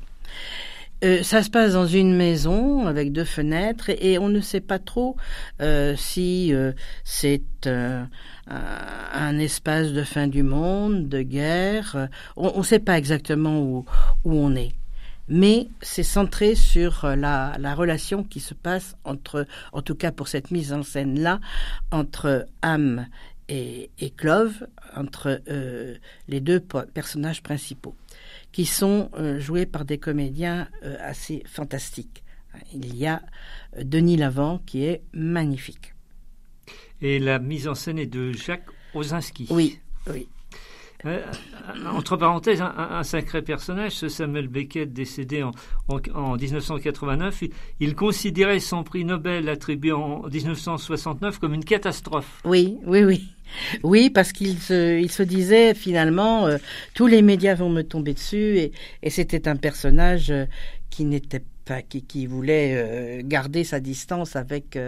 Euh, 1.05 1.23
ça 1.23 1.43
se 1.43 1.51
passe 1.51 1.75
dans 1.75 1.87
une 1.87 2.17
maison 2.17 2.87
avec 2.87 3.12
deux 3.12 3.25
fenêtres 3.25 3.91
et, 3.91 4.19
on 4.19 4.31
ne 4.31 4.41
sait 4.41 4.62
pas 4.62 4.79
trop 4.79 5.17
euh, 5.61 5.95
si 5.97 6.55
euh, 6.55 6.73
c'est 7.05 7.43
un 8.49 9.39
espace 9.39 9.93
de 9.93 10.05
fin 10.05 10.29
du 10.29 10.43
monde, 10.43 11.09
de 11.09 11.21
guerre. 11.21 12.09
On 12.37 12.59
ne 12.59 12.62
sait 12.62 12.79
pas 12.79 12.97
exactement 12.97 13.61
où, 13.61 13.85
on 14.25 14.55
est. 14.55 14.73
Mais 15.29 15.67
c'est 15.83 16.05
centré 16.05 16.55
sur 16.55 17.05
la, 17.05 17.57
la, 17.59 17.75
relation 17.75 18.23
qui 18.23 18.39
se 18.39 18.55
passe 18.55 18.97
entre, 19.03 19.45
en 19.73 19.83
tout 19.83 19.97
cas 19.97 20.12
pour 20.12 20.29
cette 20.29 20.53
mise 20.53 20.73
en 20.73 20.85
scène-là, 20.85 21.41
entre 21.91 22.47
âme 22.62 23.07
et, 23.48 23.90
et 23.98 24.11
Clove, 24.11 24.66
entre 24.94 25.40
les 26.28 26.40
deux 26.40 26.61
personnages 26.61 27.42
principaux 27.42 27.94
qui 28.56 28.64
sont 28.64 29.11
euh, 29.18 29.38
joués 29.38 29.66
par 29.66 29.85
des 29.85 29.98
comédiens 29.98 30.68
euh, 30.82 30.96
assez 31.00 31.42
fantastiques. 31.44 32.24
Il 32.72 32.96
y 32.96 33.06
a 33.06 33.20
euh, 33.76 33.85
Denis 33.85 34.16
Lavant 34.16 34.62
qui 34.64 34.85
est 34.85 35.02
magnifique. 35.12 35.92
Et 37.02 37.18
la 37.18 37.38
mise 37.38 37.68
en 37.68 37.74
scène 37.74 37.98
est 37.98 38.06
de 38.06 38.32
Jacques 38.32 38.70
Ozinski. 38.94 39.46
Oui, 39.50 39.78
oui. 40.11 40.26
Entre 41.95 42.16
parenthèses, 42.16 42.62
un, 42.62 43.03
sacré 43.03 43.42
personnage, 43.42 43.92
ce 43.92 44.09
Samuel 44.09 44.49
Beckett 44.49 44.92
décédé 44.92 45.42
en, 45.42 45.53
en, 46.14 46.37
1989. 46.37 47.45
Il, 47.81 47.95
considérait 47.95 48.61
son 48.61 48.85
prix 48.85 49.05
Nobel 49.05 49.49
attribué 49.49 49.92
en 49.92 50.23
1969 50.29 51.38
comme 51.38 51.55
une 51.55 51.64
catastrophe. 51.64 52.40
Oui, 52.45 52.79
oui, 52.85 53.05
oui. 53.05 53.29
Oui, 53.83 54.11
parce 54.11 54.33
qu'il 54.33 54.59
se, 54.59 54.99
il 54.99 55.11
se 55.11 55.23
disait 55.23 55.75
finalement, 55.75 56.47
euh, 56.47 56.59
tous 56.95 57.07
les 57.07 57.23
médias 57.23 57.55
vont 57.55 57.71
me 57.71 57.83
tomber 57.83 58.12
dessus, 58.12 58.71
et, 59.03 59.11
c'était 59.11 59.49
un 59.49 59.57
personnage 59.57 60.31
euh, 60.31 60.47
qui 60.90 61.05
n'était 61.05 61.42
pas, 61.64 61.83
qui, 61.83 62.03
qui 62.03 62.27
voulait 62.27 62.75
euh, 62.75 63.23
garder 63.25 63.64
sa 63.64 63.81
distance 63.81 64.37
avec 64.37 64.79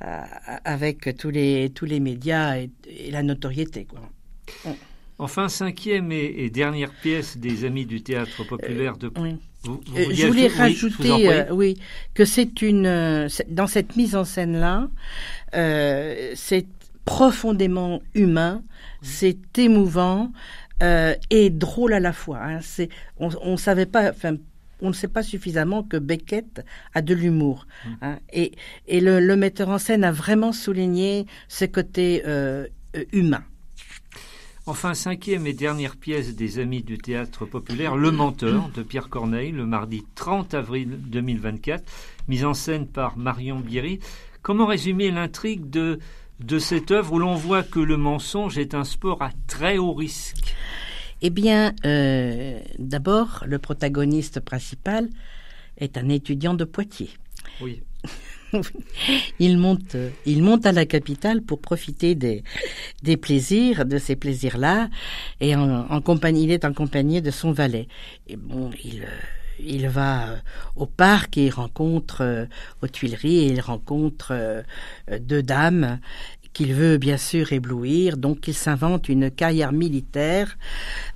avec 0.00 1.16
tous 1.16 1.30
les 1.30 1.70
tous 1.70 1.84
les 1.84 2.00
médias 2.00 2.56
et, 2.56 2.70
la 3.10 3.22
notoriété, 3.22 3.86
quoi. 3.86 4.00
Enfin, 5.18 5.48
cinquième 5.48 6.10
et, 6.12 6.50
dernière 6.50 6.90
pièce 6.90 7.36
des 7.36 7.64
Amis 7.64 7.86
du 7.86 8.02
théâtre 8.02 8.44
populaire 8.46 8.96
de. 8.96 9.10
Oui. 9.16 9.36
je 9.64 10.26
voulais 10.26 10.48
rajouter, 10.48 11.46
oui, 11.50 11.78
que 12.14 12.24
c'est 12.24 12.62
une 12.62 13.28
dans 13.48 13.66
cette 13.66 13.96
mise 13.96 14.16
en 14.16 14.24
scène 14.24 14.58
là, 14.58 14.88
c'est 16.34 16.66
profondément 17.04 18.02
humain, 18.14 18.62
c'est 19.02 19.58
émouvant 19.58 20.32
euh, 20.82 21.14
et 21.30 21.50
drôle 21.50 21.92
à 21.92 22.00
la 22.00 22.12
fois. 22.12 22.40
Hein. 22.42 22.58
C'est, 22.62 22.88
on, 23.18 23.28
on 23.42 23.56
savait 23.56 23.86
pas, 23.86 24.10
enfin, 24.10 24.36
on 24.80 24.88
ne 24.88 24.92
sait 24.92 25.08
pas 25.08 25.22
suffisamment 25.22 25.82
que 25.82 25.96
Beckett 25.96 26.64
a 26.94 27.02
de 27.02 27.14
l'humour. 27.14 27.66
Mmh. 27.84 27.90
Hein. 28.02 28.18
Et, 28.32 28.52
et 28.88 29.00
le, 29.00 29.20
le, 29.20 29.36
metteur 29.36 29.68
en 29.68 29.78
scène 29.78 30.04
a 30.04 30.12
vraiment 30.12 30.52
souligné 30.52 31.26
ce 31.48 31.64
côté 31.64 32.22
euh, 32.26 32.66
humain. 33.12 33.44
Enfin, 34.66 34.94
cinquième 34.94 35.46
et 35.46 35.52
dernière 35.52 35.94
pièce 35.94 36.34
des 36.34 36.58
Amis 36.58 36.82
du 36.82 36.96
théâtre 36.96 37.44
populaire, 37.44 37.96
Le 37.96 38.10
Menteur 38.10 38.70
de 38.74 38.82
Pierre 38.82 39.10
Corneille, 39.10 39.52
le 39.52 39.66
mardi 39.66 40.04
30 40.14 40.54
avril 40.54 40.98
2024, 41.02 41.84
mise 42.28 42.46
en 42.46 42.54
scène 42.54 42.86
par 42.86 43.18
Marion 43.18 43.60
Bierry. 43.60 44.00
Comment 44.40 44.64
résumer 44.64 45.10
l'intrigue 45.10 45.68
de 45.68 45.98
de 46.40 46.58
cette 46.58 46.90
œuvre 46.90 47.12
où 47.12 47.18
l'on 47.18 47.34
voit 47.34 47.62
que 47.62 47.78
le 47.78 47.98
mensonge 47.98 48.56
est 48.56 48.74
un 48.74 48.84
sport 48.84 49.22
à 49.22 49.30
très 49.46 49.76
haut 49.76 49.92
risque? 49.92 50.54
Eh 51.20 51.28
bien, 51.28 51.74
euh, 51.84 52.58
d'abord, 52.78 53.44
le 53.46 53.58
protagoniste 53.58 54.40
principal 54.40 55.10
est 55.76 55.98
un 55.98 56.08
étudiant 56.08 56.54
de 56.54 56.64
Poitiers. 56.64 57.10
Oui. 57.60 57.82
Il 59.38 59.58
monte, 59.58 59.96
il 60.26 60.42
monte 60.42 60.66
à 60.66 60.72
la 60.72 60.86
capitale 60.86 61.42
pour 61.42 61.60
profiter 61.60 62.14
des, 62.14 62.42
plaisirs, 63.16 63.84
de 63.84 63.98
ces 63.98 64.16
plaisirs-là, 64.16 64.88
et 65.40 65.54
en, 65.56 66.00
compagnie, 66.00 66.44
il 66.44 66.50
est 66.50 66.64
en 66.64 66.72
compagnie 66.72 67.22
de 67.22 67.30
son 67.30 67.52
valet. 67.52 67.88
Et 68.26 68.36
bon, 68.36 68.70
il, 68.84 69.06
il 69.58 69.88
va 69.88 70.28
euh, 70.28 70.36
au 70.76 70.86
parc 70.86 71.38
et 71.38 71.46
il 71.46 71.50
rencontre 71.50 72.22
euh, 72.22 72.46
aux 72.82 72.88
Tuileries 72.88 73.38
et 73.38 73.46
il 73.46 73.60
rencontre 73.60 74.28
euh, 74.32 74.62
deux 75.20 75.42
dames 75.42 75.98
qu'il 76.54 76.72
veut 76.72 76.96
bien 76.96 77.18
sûr 77.18 77.52
éblouir, 77.52 78.16
donc 78.16 78.48
il 78.48 78.54
s'invente 78.54 79.08
une 79.08 79.30
carrière 79.30 79.72
militaire 79.72 80.56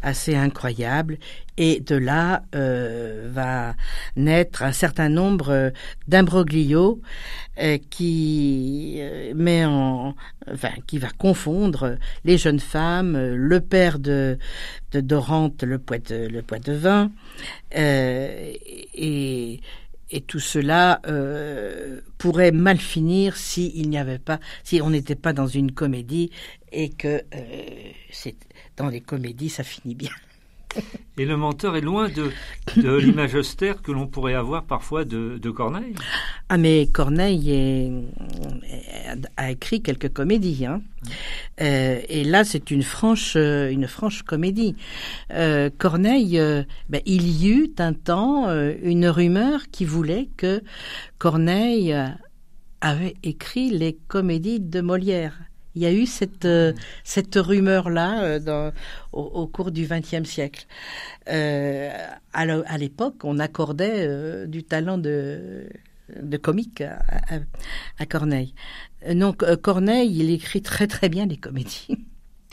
assez 0.02 0.34
incroyable. 0.34 1.18
Et 1.56 1.80
de 1.80 1.96
là 1.96 2.42
euh, 2.54 3.28
va 3.32 3.74
naître 4.14 4.62
un 4.62 4.72
certain 4.72 5.08
nombre 5.08 5.72
d'imbroglios 6.06 7.00
euh, 7.60 7.78
qui 7.90 8.98
euh, 8.98 9.32
met 9.34 9.64
en 9.64 10.14
enfin 10.52 10.70
qui 10.86 10.98
va 10.98 11.08
confondre 11.10 11.96
les 12.24 12.38
jeunes 12.38 12.60
femmes, 12.60 13.16
le 13.16 13.60
père 13.60 13.98
de, 13.98 14.38
de 14.92 15.00
Dorante, 15.00 15.64
le 15.64 15.78
poète 15.78 16.12
le 16.12 16.42
poète 16.42 16.66
de 16.66 16.74
vin 16.74 17.10
et 17.74 19.60
et 20.10 20.20
tout 20.20 20.40
cela 20.40 21.00
euh, 21.06 22.00
pourrait 22.18 22.52
mal 22.52 22.78
finir 22.78 23.36
si 23.36 23.72
n'y 23.88 23.98
avait 23.98 24.18
pas, 24.18 24.40
si 24.64 24.80
on 24.82 24.90
n'était 24.90 25.14
pas 25.14 25.32
dans 25.32 25.46
une 25.46 25.72
comédie 25.72 26.30
et 26.72 26.90
que 26.90 27.22
euh, 27.34 27.90
c'est 28.10 28.36
dans 28.76 28.88
les 28.88 29.00
comédies 29.00 29.50
ça 29.50 29.64
finit 29.64 29.94
bien. 29.94 30.10
Et 31.16 31.24
le 31.24 31.36
menteur 31.36 31.76
est 31.76 31.80
loin 31.80 32.08
de, 32.08 32.30
de 32.80 32.94
l'image 32.98 33.34
austère 33.34 33.82
que 33.82 33.90
l'on 33.90 34.06
pourrait 34.06 34.34
avoir 34.34 34.64
parfois 34.64 35.04
de, 35.04 35.38
de, 35.38 35.50
Corneille. 35.50 35.94
Ah 36.48 36.58
mais 36.58 36.88
Corneille 36.92 37.50
est, 37.50 37.92
a 39.36 39.50
écrit 39.50 39.82
quelques 39.82 40.12
comédies. 40.12 40.66
Hein. 40.66 40.82
Euh, 41.60 42.00
et 42.08 42.24
là 42.24 42.44
c'est 42.44 42.70
une 42.70 42.82
franche, 42.82 43.34
une 43.34 43.88
franche 43.88 44.22
comédie. 44.22 44.76
Euh, 45.32 45.70
Corneille, 45.76 46.38
euh, 46.38 46.62
ben, 46.88 47.00
il 47.04 47.28
y 47.28 47.50
eut 47.50 47.72
un 47.78 47.92
temps 47.92 48.48
une 48.82 49.08
rumeur 49.08 49.70
qui 49.72 49.84
voulait 49.84 50.28
que 50.36 50.62
Corneille 51.18 51.94
avait 52.80 53.14
écrit 53.22 53.70
les 53.70 53.98
comédies 54.06 54.60
de 54.60 54.80
Molière. 54.80 55.36
Il 55.78 55.82
y 55.82 55.86
a 55.86 55.92
eu 55.92 56.06
cette, 56.06 56.44
euh, 56.44 56.72
rumeur-là 57.36 58.24
euh, 58.24 58.72
au, 59.12 59.46
cours 59.46 59.70
du 59.70 59.86
XXe 59.86 60.28
siècle. 60.28 60.66
Euh, 61.28 61.88
à 62.32 62.78
l'époque, 62.78 63.22
on 63.22 63.38
accordait 63.38 64.48
du 64.48 64.64
talent 64.64 64.98
de, 64.98 65.68
comique 66.42 66.82
à, 66.82 68.06
Corneille. 68.06 68.54
Donc 69.08 69.44
Corneille, 69.62 70.18
il 70.18 70.30
écrit 70.32 70.62
très 70.62 70.88
très 70.88 71.08
bien 71.08 71.26
les 71.26 71.36
comédies. 71.36 72.04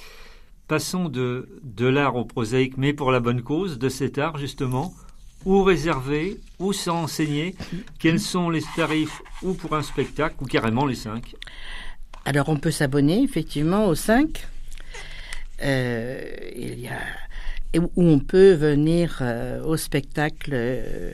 Passons 0.67 1.09
de, 1.09 1.49
de 1.63 1.87
l'art 1.87 2.17
au 2.17 2.25
prosaïque, 2.25 2.77
mais 2.77 2.93
pour 2.93 3.11
la 3.11 3.21
bonne 3.21 3.41
cause, 3.41 3.79
de 3.79 3.89
cet 3.89 4.19
art 4.19 4.37
justement. 4.37 4.93
Où 5.45 5.63
réserver, 5.63 6.39
où 6.57 6.73
s'enseigner, 6.73 7.55
quels 7.99 8.19
sont 8.19 8.49
les 8.51 8.63
tarifs 8.75 9.21
ou 9.43 9.53
pour 9.53 9.75
un 9.75 9.83
spectacle, 9.83 10.35
ou 10.41 10.45
carrément 10.45 10.87
les 10.87 10.95
cinq? 10.95 11.35
Alors 12.25 12.49
on 12.49 12.57
peut 12.57 12.71
s'abonner 12.71 13.23
effectivement 13.23 13.85
aux 13.85 13.95
5. 13.95 14.47
Euh, 15.63 16.21
il 16.55 16.79
y 16.79 16.87
a 16.87 16.99
où 17.77 17.89
on 17.97 18.19
peut 18.19 18.53
venir 18.53 19.19
euh, 19.21 19.61
au 19.63 19.77
spectacle 19.77 20.51
euh, 20.53 21.13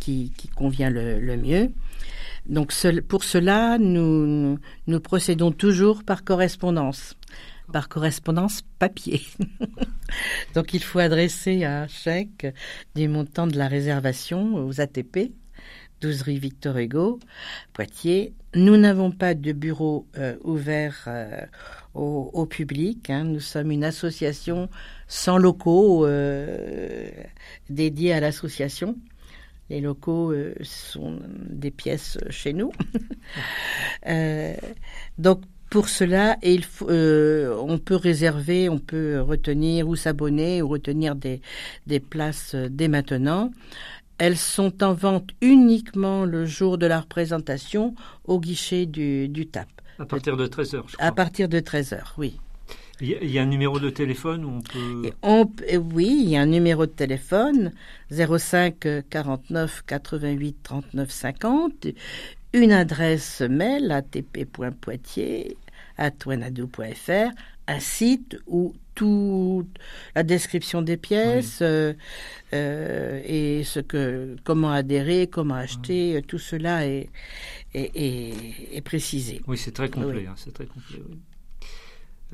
qui, 0.00 0.32
convient 0.54 0.90
le, 0.90 1.36
mieux. 1.36 1.72
Donc 2.46 2.72
pour 3.08 3.24
cela, 3.24 3.78
nous, 3.78 4.58
nous 4.86 5.00
procédons 5.00 5.52
toujours 5.52 6.04
par 6.04 6.24
correspondance 6.24 7.16
par 7.72 7.88
correspondance 7.88 8.62
papier. 8.78 9.22
Donc 10.54 10.72
il 10.72 10.84
faut 10.84 11.00
adresser 11.00 11.64
un 11.64 11.88
chèque 11.88 12.46
du 12.94 13.08
montant 13.08 13.48
de 13.48 13.56
la 13.56 13.66
réservation 13.66 14.54
aux 14.64 14.80
ATP, 14.80 15.32
12 16.00 16.22
rue 16.22 16.34
Victor 16.34 16.76
Hugo, 16.76 17.18
Poitiers. 17.72 18.34
Nous 18.54 18.76
n'avons 18.76 19.10
pas 19.10 19.34
de 19.34 19.52
bureau 19.52 20.06
euh, 20.18 20.36
ouvert 20.44 21.04
euh, 21.06 21.40
au, 21.94 22.46
public. 22.46 23.10
Hein. 23.10 23.24
Nous 23.24 23.40
sommes 23.40 23.70
une 23.70 23.84
association 23.84 24.68
sans 25.08 25.38
locaux 25.38 26.06
euh, 26.06 27.10
dédiés 27.70 28.12
à 28.12 28.20
l'association. 28.20 28.96
Les 29.70 29.80
locaux 29.80 30.32
sont 30.62 31.18
des 31.50 31.72
pièces 31.72 32.18
chez 32.30 32.52
nous. 32.52 32.70
donc 35.18 35.40
pour 35.70 35.88
cela, 35.88 36.38
euh, 36.82 37.56
on 37.60 37.78
peut 37.78 37.96
réserver, 37.96 38.68
on 38.68 38.78
peut 38.78 39.20
retenir 39.20 39.88
ou 39.88 39.96
s'abonner 39.96 40.62
ou 40.62 40.68
retenir 40.68 41.16
des, 41.16 41.40
des 41.86 41.98
places 41.98 42.54
euh, 42.54 42.68
dès 42.70 42.88
maintenant. 42.88 43.50
Elles 44.18 44.36
sont 44.36 44.82
en 44.82 44.94
vente 44.94 45.30
uniquement 45.40 46.24
le 46.24 46.46
jour 46.46 46.78
de 46.78 46.86
la 46.86 47.00
représentation 47.00 47.94
au 48.24 48.40
guichet 48.40 48.86
du, 48.86 49.28
du 49.28 49.46
TAP. 49.46 49.68
À 49.98 50.06
partir 50.06 50.36
de 50.36 50.46
13h, 50.46 50.82
je 50.86 50.96
crois. 50.96 51.06
À 51.06 51.12
partir 51.12 51.48
de 51.48 51.60
13h, 51.60 52.00
oui. 52.18 52.38
Il 53.00 53.30
y 53.30 53.38
a 53.38 53.42
un 53.42 53.46
numéro 53.46 53.78
de 53.78 53.90
téléphone 53.90 54.44
où 54.44 54.48
on 54.48 54.62
peut... 54.62 55.10
On, 55.22 55.46
oui, 55.92 56.22
il 56.24 56.30
y 56.30 56.36
a 56.36 56.40
un 56.40 56.46
numéro 56.46 56.86
de 56.86 56.90
téléphone 56.90 57.72
05 58.10 59.04
49 59.10 59.82
88 59.86 60.56
39 60.62 61.10
50 61.10 61.86
une 62.54 62.72
adresse 62.72 63.42
mail 63.42 63.92
atp.poitiers 63.92 65.58
un 65.98 67.80
site 67.80 68.38
où 68.46 68.74
toute 68.96 69.68
la 70.16 70.24
description 70.24 70.82
des 70.82 70.96
pièces 70.96 71.60
euh, 71.62 71.92
euh, 72.52 73.20
et 73.24 73.62
ce 73.62 73.78
que 73.78 74.34
comment 74.42 74.72
adhérer, 74.72 75.28
comment 75.28 75.54
acheter, 75.54 76.20
tout 76.26 76.38
cela 76.38 76.84
est, 76.86 77.10
est, 77.74 78.80
précisé. 78.84 79.42
Oui, 79.46 79.56
c'est 79.56 79.72
très 79.72 79.90
complet. 79.90 80.26
Hein, 80.26 80.34
c'est 80.36 80.52
très 80.52 80.66
complet. 80.66 81.02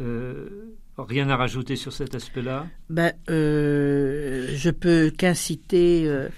Euh, 0.00 0.74
rien 0.96 1.28
à 1.28 1.36
rajouter 1.36 1.76
sur 1.76 1.92
cet 1.92 2.14
aspect-là? 2.14 2.66
Ben, 2.88 3.12
euh, 3.28 4.48
Je 4.54 4.70
peux 4.70 5.12
qu'inciter 5.16 6.04
euh, 6.06 6.28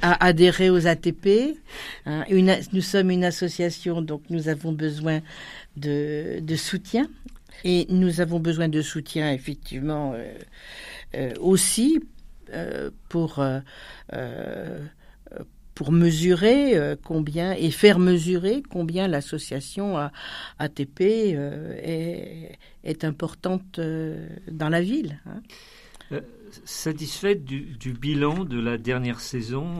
à 0.00 0.24
adhérer 0.24 0.70
aux 0.70 0.86
ATP. 0.86 1.58
Hein. 2.06 2.24
nous 2.72 2.80
sommes 2.80 3.10
une 3.10 3.24
association, 3.24 4.00
donc 4.00 4.22
nous 4.30 4.48
avons 4.48 4.72
besoin 4.72 5.20
de, 5.76 6.40
soutien. 6.56 7.08
Et 7.64 7.86
nous 7.88 8.20
avons 8.20 8.40
besoin 8.40 8.68
de 8.68 8.82
soutien, 8.82 9.32
effectivement, 9.32 10.14
aussi 11.40 12.00
pour 13.08 13.40
pour 15.80 15.92
mesurer 15.92 16.76
euh, 16.76 16.94
combien 17.02 17.52
et 17.52 17.70
faire 17.70 17.98
mesurer 17.98 18.62
combien 18.68 19.08
l'association 19.08 19.96
ATP 20.58 21.00
euh, 21.00 22.52
est, 22.84 23.02
importante 23.02 23.78
euh, 23.78 24.28
dans 24.50 24.68
la 24.68 24.82
ville. 24.82 25.22
Hein. 25.24 26.20
satisfaite 26.66 27.46
du, 27.46 27.60
du, 27.60 27.94
bilan 27.94 28.44
de 28.44 28.60
la 28.60 28.76
dernière 28.76 29.20
saison 29.20 29.78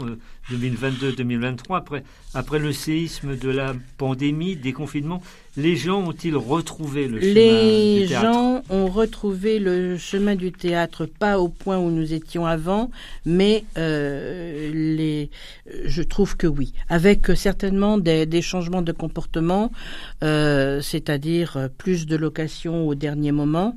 2022-2023 0.51 1.77
après, 1.77 2.03
après 2.33 2.59
le 2.59 2.73
séisme 2.73 3.37
de 3.37 3.51
la 3.51 3.75
pandémie, 3.99 4.57
des 4.57 4.73
confinements 4.73 5.21
les 5.57 5.77
gens 5.77 6.07
ont-ils 6.07 6.37
retrouvé 6.37 7.09
le 7.09 7.21
chemin 7.21 7.35
Les 7.35 8.07
gens 8.07 8.63
ont 8.71 8.87
retrouvé 8.87 9.59
le 9.59 9.99
chemin 9.99 10.37
du 10.37 10.53
théâtre, 10.53 11.07
pas 11.07 11.39
au 11.39 11.49
point 11.49 11.79
où 11.79 11.91
nous 11.91 12.13
étions 12.13 12.47
avant, 12.47 12.91
mais 13.27 13.65
euh, 13.77 14.71
les, 14.73 15.31
je 15.85 16.03
trouve 16.03 16.37
que 16.37 16.47
oui, 16.47 16.73
avec 16.89 17.27
certainement 17.35 17.99
des, 17.99 18.27
des 18.27 18.43
changements 18.43 18.83
de 18.83 18.93
comportement, 18.93 19.73
euh, 20.23 20.81
c'est-à-dire 20.81 21.69
plus 21.79 22.07
de 22.07 22.17
locations 22.17 22.87
au 22.87 22.95
dernier 22.95 23.33
moment, 23.33 23.77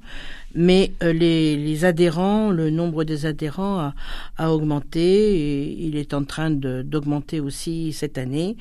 mais 0.55 0.91
euh, 1.01 1.13
les, 1.13 1.55
les, 1.57 1.85
adhérents, 1.85 2.51
le 2.51 2.69
nombre 2.69 3.03
des 3.03 3.25
adhérents 3.25 3.79
a, 3.79 3.93
a 4.37 4.51
augmenté 4.51 5.01
et 5.01 5.83
il 5.83 5.95
est 5.95 6.13
en 6.13 6.23
train 6.23 6.51
d'augmenter 6.51 7.39
aussi 7.39 7.91
cette 7.91 8.17
année. 8.17 8.55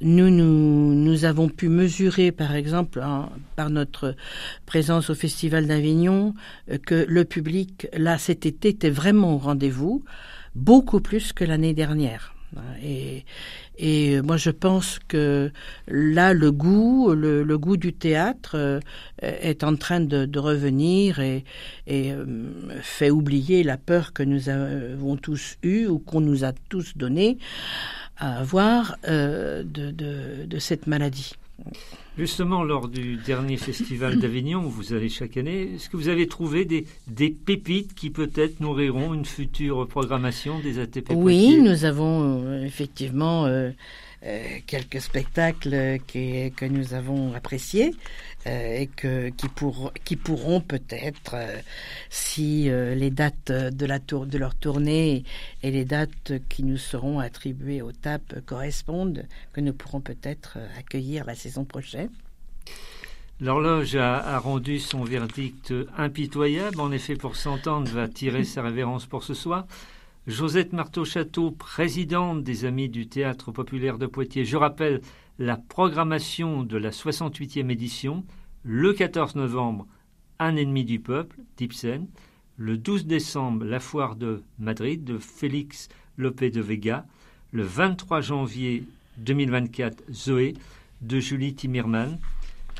Nous, 0.00 0.30
nous, 0.30 0.94
nous 0.94 1.24
avons 1.24 1.48
pu 1.48 1.68
mesurer 1.68 2.30
par 2.30 2.43
exemple, 2.52 3.00
par 3.56 3.70
notre 3.70 4.14
présence 4.66 5.10
au 5.10 5.14
Festival 5.14 5.66
d'Avignon, 5.66 6.34
euh, 6.70 6.78
que 6.78 7.06
le 7.08 7.24
public, 7.24 7.86
là, 7.96 8.18
cet 8.18 8.46
été, 8.46 8.68
était 8.68 8.90
vraiment 8.90 9.34
au 9.34 9.38
rendez-vous, 9.38 10.04
beaucoup 10.54 11.00
plus 11.00 11.32
que 11.32 11.44
l'année 11.44 11.74
dernière. 11.74 12.34
Et, 13.78 14.20
moi, 14.22 14.36
je 14.36 14.50
pense 14.50 15.00
que 15.08 15.50
là, 15.88 16.32
le 16.32 16.52
goût, 16.52 17.12
le, 17.12 17.58
goût 17.58 17.76
du 17.76 17.92
théâtre 17.92 18.54
euh, 18.54 18.80
est 19.18 19.64
en 19.64 19.74
train 19.74 20.00
de, 20.00 20.38
revenir 20.38 21.18
et, 21.18 21.44
euh, 21.90 22.24
fait 22.80 23.10
oublier 23.10 23.64
la 23.64 23.76
peur 23.76 24.12
que 24.12 24.22
nous 24.22 24.48
avons 24.48 25.16
tous 25.16 25.56
eue 25.62 25.86
ou 25.86 25.98
qu'on 25.98 26.20
nous 26.20 26.44
a 26.44 26.52
tous 26.68 26.96
donnée 26.96 27.38
à 28.16 28.38
avoir 28.38 28.96
de 29.04 30.58
cette 30.60 30.86
maladie. 30.86 31.32
Justement, 32.16 32.62
lors 32.62 32.88
du 32.88 33.16
dernier 33.16 33.56
festival 33.56 34.18
d'Avignon, 34.20 34.64
où 34.64 34.70
vous 34.70 34.92
allez 34.92 35.08
chaque 35.08 35.36
année, 35.36 35.74
est-ce 35.74 35.88
que 35.88 35.96
vous 35.96 36.08
avez 36.08 36.28
trouvé 36.28 36.64
des, 36.64 36.86
des 37.08 37.30
pépites 37.30 37.94
qui 37.94 38.10
peut-être 38.10 38.60
nourriront 38.60 39.14
une 39.14 39.24
future 39.24 39.86
programmation 39.88 40.60
des 40.60 40.78
ATP 40.78 41.12
Oui, 41.14 41.60
nous 41.60 41.84
avons 41.84 42.44
euh, 42.46 42.64
effectivement 42.64 43.46
euh, 43.46 43.70
quelques 44.66 45.00
spectacles 45.00 45.98
que 46.06 46.64
nous 46.64 46.94
avons 46.94 47.34
appréciés 47.34 47.94
euh, 48.46 48.80
et 48.80 48.88
qui, 48.88 49.48
pour, 49.48 49.92
qui 50.04 50.16
pourront 50.16 50.60
peut-être, 50.60 51.34
euh, 51.34 51.58
si 52.10 52.64
les 52.64 53.10
dates 53.10 53.50
de 53.50 54.36
leur 54.36 54.54
tournée 54.54 55.24
et 55.62 55.70
les 55.70 55.84
dates 55.84 56.32
qui 56.48 56.62
nous 56.62 56.76
seront 56.76 57.20
attribuées 57.20 57.80
au 57.80 57.92
TAP 57.92 58.40
correspondent, 58.44 59.26
que 59.52 59.60
nous 59.60 59.72
pourrons 59.72 60.00
peut-être 60.00 60.58
accueillir 60.78 61.24
la 61.24 61.34
saison 61.34 61.64
prochaine. 61.64 62.10
L'horloge 63.40 63.96
a, 63.96 64.16
a, 64.16 64.38
rendu 64.38 64.78
son 64.78 65.04
verdict 65.04 65.74
impitoyable. 65.96 66.80
En 66.80 66.92
effet, 66.92 67.16
pour 67.16 67.36
s'entendre, 67.36 67.90
va 67.90 68.08
tirer 68.08 68.44
sa 68.44 68.62
révérence 68.62 69.06
pour 69.06 69.24
ce 69.24 69.34
soir. 69.34 69.66
Josette 70.26 70.72
Marteau-Château, 70.72 71.50
présidente 71.50 72.42
des 72.42 72.64
Amis 72.64 72.88
du 72.88 73.06
Théâtre 73.06 73.52
populaire 73.52 73.98
de 73.98 74.06
Poitiers. 74.06 74.46
Je 74.46 74.56
rappelle 74.56 75.02
la 75.38 75.58
programmation 75.58 76.62
de 76.62 76.78
la 76.78 76.88
68e 76.88 77.70
édition. 77.70 78.24
Le 78.62 78.94
14 78.94 79.34
novembre, 79.34 79.86
Un 80.38 80.56
ennemi 80.56 80.86
du 80.86 80.98
peuple, 80.98 81.36
d'Ibsen. 81.58 82.06
Le 82.56 82.78
12 82.78 83.04
décembre, 83.04 83.66
la 83.66 83.80
foire 83.80 84.16
de 84.16 84.42
Madrid 84.58 85.04
de 85.04 85.18
Félix 85.18 85.90
Lopé 86.16 86.50
de 86.50 86.62
Vega. 86.62 87.04
Le 87.52 87.62
23 87.62 88.22
janvier 88.22 88.84
2024, 89.18 90.04
Zoé 90.10 90.54
de 91.02 91.20
Julie 91.20 91.54
Timirman. 91.54 92.18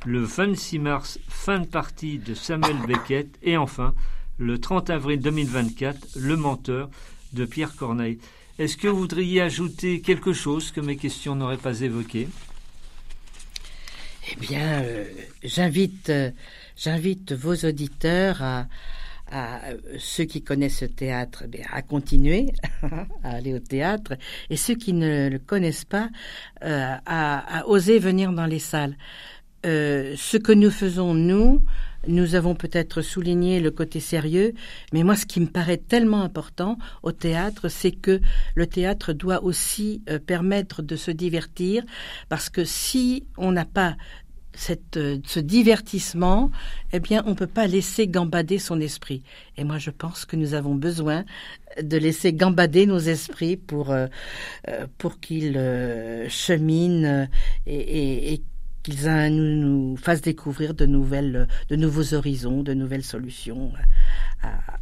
Le 0.07 0.21
26 0.21 0.79
mars, 0.79 1.21
fin 1.29 1.61
de 1.61 1.67
partie 1.67 2.19
de 2.19 2.33
Samuel 2.33 2.79
Beckett. 2.87 3.39
Et 3.43 3.59
enfin, 3.59 3.93
le 4.39 4.59
30 4.59 4.89
avril 4.89 5.21
2024, 5.21 6.17
Le 6.17 6.37
Menteur 6.37 6.89
de 7.35 7.45
Pierre 7.45 7.75
Corneille. 7.77 8.19
Est-ce 8.59 8.77
que 8.77 8.87
vous 8.87 8.99
voudriez 8.99 9.41
ajouter 9.41 10.01
quelque 10.01 10.33
chose 10.33 10.71
que 10.71 10.81
mes 10.81 10.97
questions 10.97 11.35
n'auraient 11.35 11.57
pas 11.57 11.81
évoqué 11.81 12.29
Eh 14.31 14.37
bien, 14.37 14.83
euh, 14.83 15.05
j'invite, 15.43 16.09
euh, 16.11 16.31
j'invite 16.77 17.33
vos 17.33 17.57
auditeurs 17.57 18.43
à, 18.43 18.67
ceux 19.99 20.25
qui 20.25 20.43
connaissent 20.43 20.79
ce 20.79 20.85
théâtre, 20.85 21.45
eh 21.53 21.63
à 21.73 21.83
continuer 21.83 22.53
à 23.25 23.31
aller 23.31 23.55
au 23.55 23.59
théâtre, 23.59 24.15
et 24.49 24.57
ceux 24.57 24.77
qui 24.77 24.93
ne 24.93 25.29
le 25.29 25.39
connaissent 25.41 25.85
pas, 25.85 26.09
euh, 26.63 26.95
à, 27.05 27.65
oser 27.67 27.99
venir 27.99 28.33
dans 28.33 28.47
les 28.47 28.61
salles. 28.61 28.97
Ce 29.65 30.37
que 30.37 30.53
nous 30.53 30.71
faisons, 30.71 31.15
nous, 31.15 31.63
nous 32.07 32.35
avons 32.35 32.55
peut-être 32.55 33.03
souligné 33.03 33.61
le 33.61 33.71
côté 33.71 34.01
sérieux, 34.01 34.53
mais 34.93 35.03
moi 35.03 35.17
ce 35.17 35.27
qui 35.27 35.41
me 35.41 35.47
paraît 35.47 35.79
tellement 35.79 36.23
important 36.23 36.79
au 37.03 37.13
théâtre, 37.13 37.69
c'est 37.69 37.93
que 37.93 38.21
le 38.55 38.67
théâtre 38.67 39.13
doit 39.13 39.43
aussi 39.43 40.03
euh, 40.11 40.19
permettre 40.19 40.83
de 40.83 40.97
se 40.97 41.11
divertir, 41.11 41.83
parce 42.29 42.51
que 42.51 42.65
si 42.65 43.25
on 43.37 43.53
n'a 43.53 43.65
pas 43.65 43.97
euh, 44.97 45.19
ce 45.27 45.41
divertissement, 45.41 46.51
eh 46.93 47.01
bien, 47.01 47.23
on 47.27 47.31
ne 47.31 47.35
peut 47.35 47.47
pas 47.47 47.67
laisser 47.67 48.07
gambader 48.07 48.59
son 48.59 48.81
esprit. 48.81 49.23
Et 49.57 49.65
moi, 49.65 49.79
je 49.79 49.91
pense 49.91 50.25
que 50.25 50.37
nous 50.37 50.55
avons 50.55 50.75
besoin 50.75 51.25
de 51.83 51.97
laisser 51.97 52.33
gambader 52.33 52.87
nos 52.87 52.99
esprits 52.99 53.57
pour, 53.57 53.91
euh, 53.91 54.07
euh, 54.69 54.87
pour 54.99 55.19
qu'ils 55.19 55.59
cheminent 56.29 57.29
et, 57.67 58.41
qu'ils 58.85 59.05
nous, 59.31 59.57
nous, 59.57 59.97
fassent 59.97 60.21
découvrir 60.21 60.75
de, 60.75 60.87
nouvelles, 60.87 61.49
de 61.69 61.77
nouveaux 61.77 62.15
horizons, 62.15 62.63
de 62.63 62.75
nouvelles 62.75 63.03
solutions 63.03 63.73
à, 64.43 64.79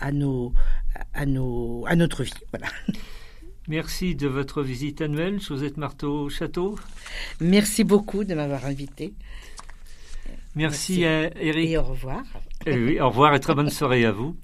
à, 0.00 0.12
nos, 0.12 0.52
à, 1.14 1.24
nos, 1.24 1.84
à 1.86 1.96
notre 1.96 2.24
vie. 2.24 2.34
Voilà. 2.50 2.66
Merci 3.68 4.14
de 4.14 4.28
votre 4.28 4.62
visite 4.62 5.00
annuelle, 5.00 5.40
Josette 5.40 5.76
Marteau 5.76 6.28
Château. 6.28 6.76
Merci 7.40 7.82
beaucoup 7.84 8.24
de 8.24 8.34
m'avoir 8.34 8.66
invité. 8.66 9.14
Merci, 10.54 11.04
à 11.04 11.30
Eric. 11.40 11.70
Et 11.70 11.78
au 11.78 11.82
revoir. 11.82 12.22
Oui, 12.66 12.98
au 13.00 13.08
revoir 13.08 13.34
et 13.34 13.40
très 13.40 13.54
bonne 13.54 13.70
soirée 13.70 14.04
à 14.04 14.12
vous. 14.12 14.36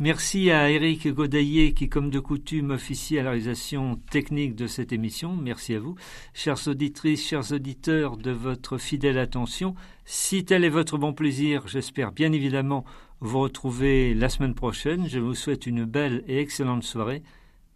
Merci 0.00 0.52
à 0.52 0.70
Eric 0.70 1.08
Godaillé 1.08 1.74
qui, 1.74 1.88
comme 1.88 2.08
de 2.10 2.20
coutume, 2.20 2.70
officie 2.70 3.18
à 3.18 3.24
la 3.24 3.30
réalisation 3.30 3.96
technique 4.12 4.54
de 4.54 4.68
cette 4.68 4.92
émission. 4.92 5.34
Merci 5.34 5.74
à 5.74 5.80
vous. 5.80 5.96
Chères 6.34 6.68
auditrices, 6.68 7.26
chers 7.26 7.50
auditeurs, 7.50 8.16
de 8.16 8.30
votre 8.30 8.78
fidèle 8.78 9.18
attention. 9.18 9.74
Si 10.04 10.44
tel 10.44 10.64
est 10.64 10.68
votre 10.68 10.98
bon 10.98 11.12
plaisir, 11.12 11.66
j'espère 11.66 12.12
bien 12.12 12.30
évidemment 12.30 12.84
vous 13.20 13.40
retrouver 13.40 14.14
la 14.14 14.28
semaine 14.28 14.54
prochaine. 14.54 15.08
Je 15.08 15.18
vous 15.18 15.34
souhaite 15.34 15.66
une 15.66 15.84
belle 15.84 16.22
et 16.28 16.38
excellente 16.38 16.84
soirée. 16.84 17.24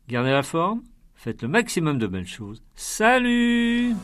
Gardez 0.06 0.30
la 0.30 0.44
forme, 0.44 0.82
faites 1.16 1.42
le 1.42 1.48
maximum 1.48 1.98
de 1.98 2.06
belles 2.06 2.28
choses. 2.28 2.62
Salut 2.76 3.94